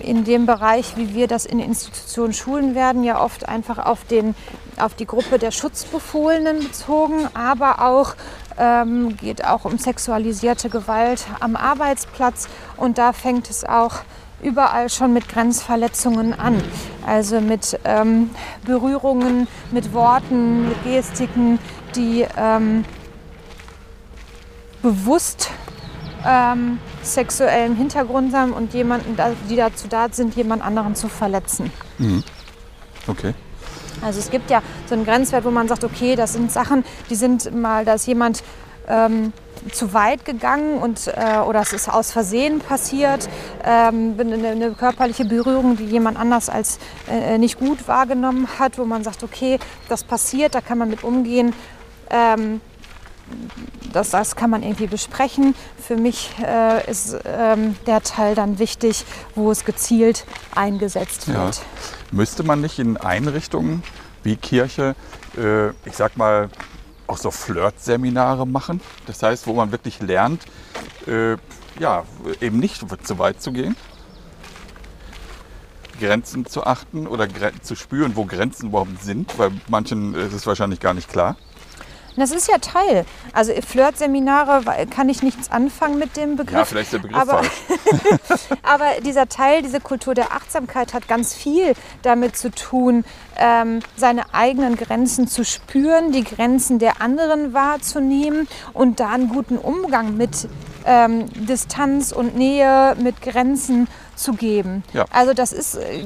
[0.00, 4.34] in dem Bereich, wie wir das in Institutionen schulen werden, ja oft einfach auf, den,
[4.78, 8.14] auf die Gruppe der Schutzbefohlenen bezogen, aber auch
[8.58, 14.02] ähm, geht auch um sexualisierte Gewalt am Arbeitsplatz und da fängt es auch
[14.42, 16.62] überall schon mit Grenzverletzungen an.
[17.06, 18.30] Also mit ähm,
[18.64, 21.58] Berührungen, mit Worten, mit Gestiken,
[21.94, 22.84] die ähm,
[24.82, 25.50] bewusst
[26.26, 29.16] ähm, sexuellen Hintergrund haben und jemanden,
[29.48, 31.72] die dazu da sind, jemand anderen zu verletzen.
[31.98, 32.22] Mhm.
[33.06, 33.34] Okay.
[34.00, 37.14] Also es gibt ja so einen Grenzwert, wo man sagt, okay, das sind Sachen, die
[37.14, 38.42] sind mal, da ist jemand
[38.88, 39.32] ähm,
[39.70, 43.28] zu weit gegangen und, äh, oder es ist aus Versehen passiert,
[43.64, 46.78] ähm, eine, eine, körperliche Berührung, die jemand anders als
[47.08, 49.58] äh, nicht gut wahrgenommen hat, wo man sagt, okay,
[49.88, 51.54] das passiert, da kann man mit umgehen.
[52.10, 52.60] Ähm,
[53.92, 55.54] das, das kann man irgendwie besprechen.
[55.78, 59.04] Für mich äh, ist ähm, der Teil dann wichtig,
[59.34, 60.24] wo es gezielt
[60.54, 61.56] eingesetzt wird.
[61.56, 61.62] Ja.
[62.10, 63.82] Müsste man nicht in Einrichtungen
[64.22, 64.94] wie Kirche,
[65.36, 66.48] äh, ich sag mal,
[67.06, 68.80] auch so Flirt-Seminare machen?
[69.06, 70.42] Das heißt, wo man wirklich lernt,
[71.06, 71.36] äh,
[71.78, 72.04] ja,
[72.40, 73.76] eben nicht zu weit zu gehen?
[76.00, 77.28] Grenzen zu achten oder
[77.62, 81.36] zu spüren, wo Grenzen überhaupt sind, weil manchen ist es wahrscheinlich gar nicht klar.
[82.16, 83.04] Das ist ja Teil.
[83.32, 86.58] Also Flirt-Seminare kann ich nichts anfangen mit dem Begriff.
[86.58, 87.42] Ja, vielleicht der Begriff aber,
[88.62, 93.04] aber dieser Teil, diese Kultur der Achtsamkeit hat ganz viel damit zu tun,
[93.38, 99.58] ähm, seine eigenen Grenzen zu spüren, die Grenzen der anderen wahrzunehmen und da einen guten
[99.58, 100.48] Umgang mit
[100.84, 104.01] ähm, Distanz und Nähe, mit Grenzen zu
[104.32, 104.84] geben.
[104.92, 105.04] Ja.
[105.10, 106.04] Also das ist äh,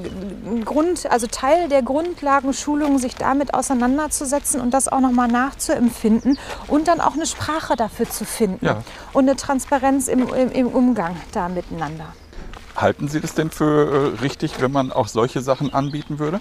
[0.65, 6.39] Grund, also Teil der Grundlagenschulung, sich damit auseinanderzusetzen und das auch nochmal nachzuempfinden
[6.69, 8.83] und dann auch eine Sprache dafür zu finden ja.
[9.13, 12.07] und eine Transparenz im, im, im Umgang da miteinander.
[12.77, 16.41] Halten Sie das denn für äh, richtig, wenn man auch solche Sachen anbieten würde?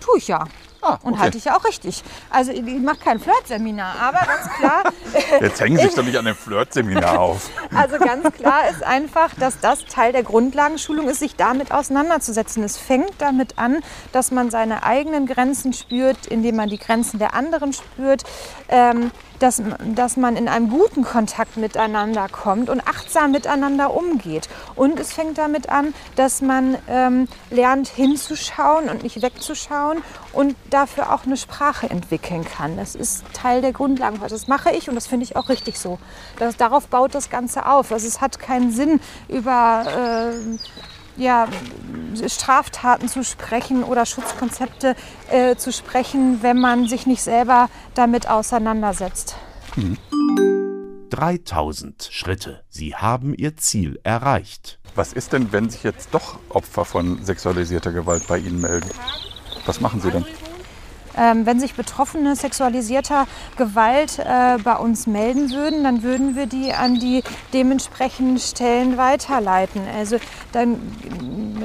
[0.00, 0.44] Tue ich ja.
[0.82, 1.06] Ah, okay.
[1.06, 2.02] Und halte ich ja auch richtig.
[2.28, 4.82] Also ich mache kein Flirt-Seminar, aber ganz klar.
[5.40, 7.50] Jetzt hängen Sie sich doch nicht an dem Flirt-Seminar auf.
[7.74, 12.62] Also ganz klar ist einfach, dass das Teil der Grundlagenschulung ist, sich damit auseinanderzusetzen.
[12.64, 13.78] Es fängt damit an,
[14.12, 18.24] dass man seine eigenen Grenzen spürt, indem man die Grenzen der anderen spürt.
[18.68, 19.10] Ähm,
[19.42, 19.60] dass,
[19.94, 24.48] dass man in einem guten Kontakt miteinander kommt und achtsam miteinander umgeht.
[24.76, 31.12] Und es fängt damit an, dass man ähm, lernt hinzuschauen und nicht wegzuschauen und dafür
[31.12, 32.76] auch eine Sprache entwickeln kann.
[32.76, 34.20] Das ist Teil der Grundlagen.
[34.28, 35.98] Das mache ich und das finde ich auch richtig so.
[36.38, 37.90] Das, darauf baut das Ganze auf.
[37.90, 40.58] Also es hat keinen Sinn, über äh,
[41.16, 41.48] ja,
[42.26, 44.96] Straftaten zu sprechen oder Schutzkonzepte
[45.30, 49.36] äh, zu sprechen, wenn man sich nicht selber damit auseinandersetzt.
[49.76, 49.98] Mhm.
[51.10, 52.64] 3000 Schritte.
[52.70, 54.78] Sie haben ihr Ziel erreicht.
[54.94, 58.88] Was ist denn, wenn sich jetzt doch Opfer von sexualisierter Gewalt bei Ihnen melden?
[59.66, 60.24] Was machen Sie dann?
[61.16, 66.72] Ähm, wenn sich Betroffene sexualisierter Gewalt äh, bei uns melden würden, dann würden wir die
[66.72, 69.82] an die dementsprechenden Stellen weiterleiten.
[69.96, 70.18] Also
[70.52, 70.80] dann,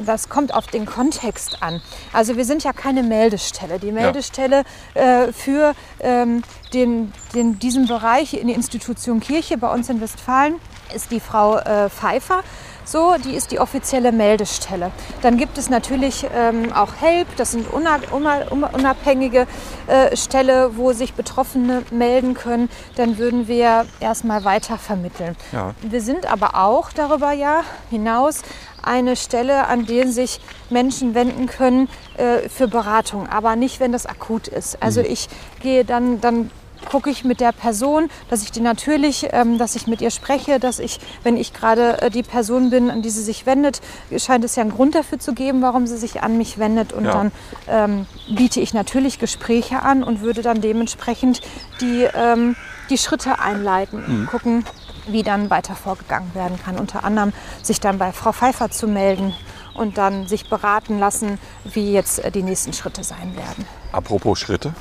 [0.05, 1.81] das kommt auf den Kontext an.
[2.13, 3.79] Also wir sind ja keine Meldestelle.
[3.79, 6.43] Die Meldestelle äh, für ähm,
[6.73, 10.55] den, den, diesen Bereich in der Institution Kirche bei uns in Westfalen
[10.93, 12.43] ist die Frau äh, Pfeiffer.
[12.87, 14.91] So, die ist die offizielle Meldestelle.
[15.21, 19.45] Dann gibt es natürlich ähm, auch HELP, das sind unabhängige
[19.87, 22.69] äh, Stelle, wo sich Betroffene melden können.
[22.95, 25.35] Dann würden wir erstmal weiter vermitteln.
[25.51, 25.75] Ja.
[25.81, 28.43] Wir sind aber auch darüber ja hinaus
[28.81, 34.05] eine Stelle, an der sich Menschen wenden können äh, für Beratung, aber nicht, wenn das
[34.05, 34.81] akut ist.
[34.81, 35.07] Also mhm.
[35.09, 35.27] ich
[35.59, 36.51] gehe dann, dann
[36.87, 40.59] gucke ich mit der Person, dass ich die natürlich, ähm, dass ich mit ihr spreche,
[40.59, 43.81] dass ich, wenn ich gerade äh, die Person bin, an die sie sich wendet,
[44.17, 46.93] scheint es ja einen Grund dafür zu geben, warum sie sich an mich wendet.
[46.93, 47.11] Und ja.
[47.11, 47.31] dann
[47.67, 51.41] ähm, biete ich natürlich Gespräche an und würde dann dementsprechend
[51.81, 52.55] die, ähm,
[52.89, 54.27] die Schritte einleiten, mhm.
[54.27, 54.65] gucken,
[55.07, 56.77] wie dann weiter vorgegangen werden kann.
[56.77, 59.33] Unter anderem sich dann bei Frau Pfeiffer zu melden
[59.73, 63.65] und dann sich beraten lassen, wie jetzt äh, die nächsten Schritte sein werden.
[63.91, 64.73] Apropos Schritte,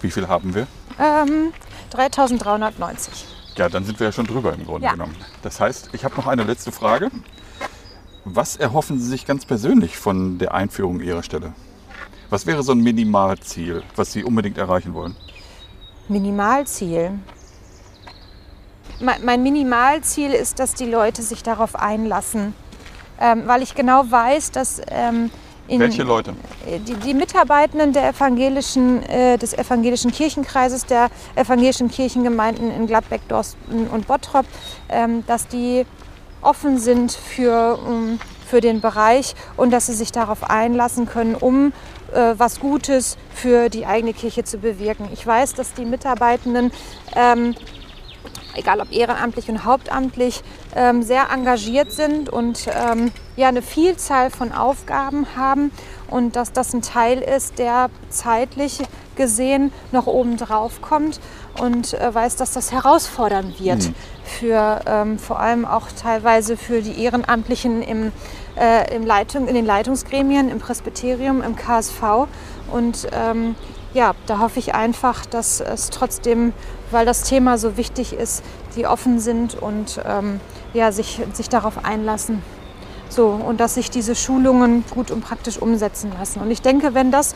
[0.00, 0.66] wie viel haben wir?
[0.98, 1.52] Ähm,
[1.90, 3.26] 3390.
[3.56, 4.92] Ja, dann sind wir ja schon drüber im Grunde ja.
[4.92, 5.16] genommen.
[5.42, 7.10] Das heißt, ich habe noch eine letzte Frage.
[8.24, 11.52] Was erhoffen Sie sich ganz persönlich von der Einführung Ihrer Stelle?
[12.30, 15.16] Was wäre so ein Minimalziel, was Sie unbedingt erreichen wollen?
[16.08, 17.18] Minimalziel.
[19.00, 22.54] Mein Minimalziel ist, dass die Leute sich darauf einlassen,
[23.20, 25.30] ähm, weil ich genau weiß, dass ähm,
[25.68, 26.34] in, Welche Leute?
[26.66, 33.86] Die, die Mitarbeitenden der evangelischen, äh, des evangelischen Kirchenkreises, der evangelischen Kirchengemeinden in Gladbeck, Dorsten
[33.88, 34.46] und Bottrop,
[34.88, 35.86] ähm, dass die
[36.42, 41.72] offen sind für, um, für den Bereich und dass sie sich darauf einlassen können, um
[42.12, 45.08] äh, was Gutes für die eigene Kirche zu bewirken.
[45.12, 46.72] Ich weiß, dass die Mitarbeitenden
[47.14, 47.54] ähm,
[48.54, 50.42] egal ob ehrenamtlich und hauptamtlich,
[50.74, 55.70] ähm, sehr engagiert sind und ähm, ja, eine Vielzahl von Aufgaben haben
[56.08, 58.80] und dass das ein Teil ist, der zeitlich
[59.16, 61.20] gesehen noch oben drauf kommt
[61.60, 63.94] und äh, weiß, dass das herausfordern wird mhm.
[64.24, 68.12] für ähm, vor allem auch teilweise für die Ehrenamtlichen im,
[68.58, 72.26] äh, im Leitung, in den Leitungsgremien, im Presbyterium, im KSV
[72.72, 73.54] und ähm,
[73.94, 76.54] ja, da hoffe ich einfach, dass es trotzdem,
[76.90, 78.42] weil das Thema so wichtig ist,
[78.74, 80.40] die offen sind und ähm,
[80.72, 82.42] ja, sich, sich darauf einlassen.
[83.14, 86.40] So, und dass sich diese Schulungen gut und praktisch umsetzen lassen.
[86.40, 87.34] Und ich denke, wenn das,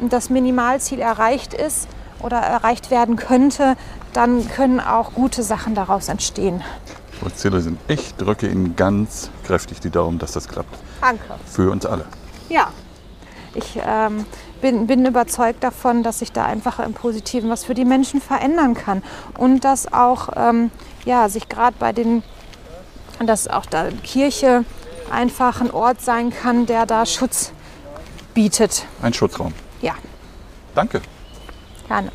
[0.00, 1.88] das Minimalziel erreicht ist
[2.20, 3.76] oder erreicht werden könnte,
[4.14, 6.62] dann können auch gute Sachen daraus entstehen.
[7.20, 10.74] Frau Zillerin, ich drücke Ihnen ganz kräftig die Daumen, dass das klappt.
[11.02, 11.22] Danke.
[11.44, 12.06] Für uns alle.
[12.48, 12.70] Ja,
[13.54, 14.24] ich ähm,
[14.62, 18.72] bin, bin überzeugt davon, dass sich da einfach im Positiven was für die Menschen verändern
[18.72, 19.02] kann.
[19.36, 20.70] Und dass auch ähm,
[21.04, 22.22] ja, sich gerade bei den,
[23.24, 24.64] dass auch da Kirche
[25.10, 27.52] einfach ein Ort sein kann, der da Schutz
[28.34, 28.86] bietet.
[29.02, 29.52] Ein Schutzraum.
[29.80, 29.94] Ja.
[30.74, 31.00] Danke.
[31.88, 32.10] Gerne.